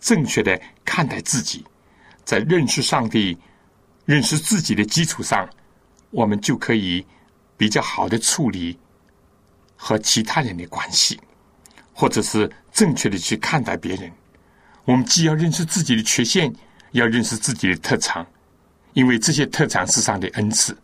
[0.00, 1.64] 正确的看待自己，
[2.24, 3.38] 在认识上帝、
[4.04, 5.48] 认识自己的基础上，
[6.10, 7.06] 我们就可以
[7.56, 8.76] 比较好的处理。
[9.76, 11.20] 和其他人的关系，
[11.94, 14.10] 或者是正确的去看待别人。
[14.84, 16.52] 我们既要认识自己的缺陷，
[16.90, 18.26] 要认识自己的特长，
[18.92, 20.76] 因为这些特长是上帝恩赐。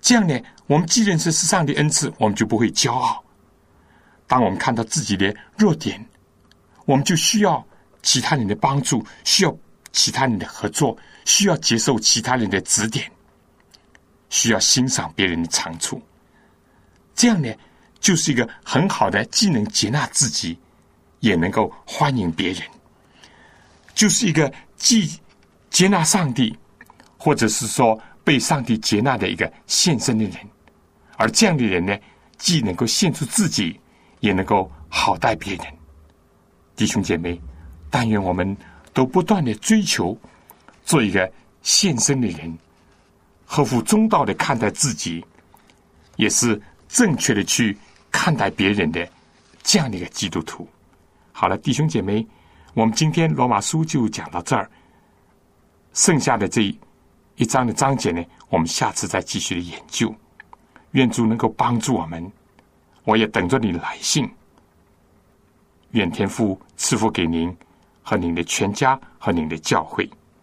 [0.00, 3.22] 这样呢，我们既认识是上的恩赐，我们就不会骄傲。
[4.26, 6.02] 当我们看到自己的弱点，
[6.86, 7.62] 我们就需要
[8.00, 9.54] 其他人的帮助，需要
[9.92, 13.10] 其他人的合作，需要接受其他人的指点，
[14.30, 16.00] 需要欣赏别人的长处。
[17.14, 17.52] 这样呢？
[18.00, 20.58] 就是一个很好的，既能接纳自己，
[21.20, 22.62] 也能够欢迎别人；
[23.94, 25.20] 就是一个既
[25.68, 26.58] 接纳上帝，
[27.18, 30.34] 或者是说被上帝接纳的一个献身的人。
[31.16, 31.94] 而这样的人呢，
[32.38, 33.78] 既能够献出自己，
[34.20, 35.66] 也能够好待别人。
[36.74, 37.38] 弟兄姐妹，
[37.90, 38.56] 但愿我们
[38.94, 40.18] 都不断的追求
[40.86, 41.30] 做一个
[41.60, 42.58] 献身的人，
[43.44, 45.22] 合乎中道的看待自己，
[46.16, 47.76] 也是正确的去。
[48.10, 49.08] 看待别人的
[49.62, 50.68] 这样的一个基督徒，
[51.32, 52.26] 好了，弟兄姐妹，
[52.74, 54.70] 我们今天罗马书就讲到这儿，
[55.92, 56.74] 剩下的这
[57.36, 60.14] 一章的章节呢，我们下次再继续的研究。
[60.92, 62.30] 愿主能够帮助我们，
[63.04, 64.28] 我也等着你来信。
[65.92, 67.56] 愿天父赐福给您
[68.02, 70.08] 和您的全家和您的教会。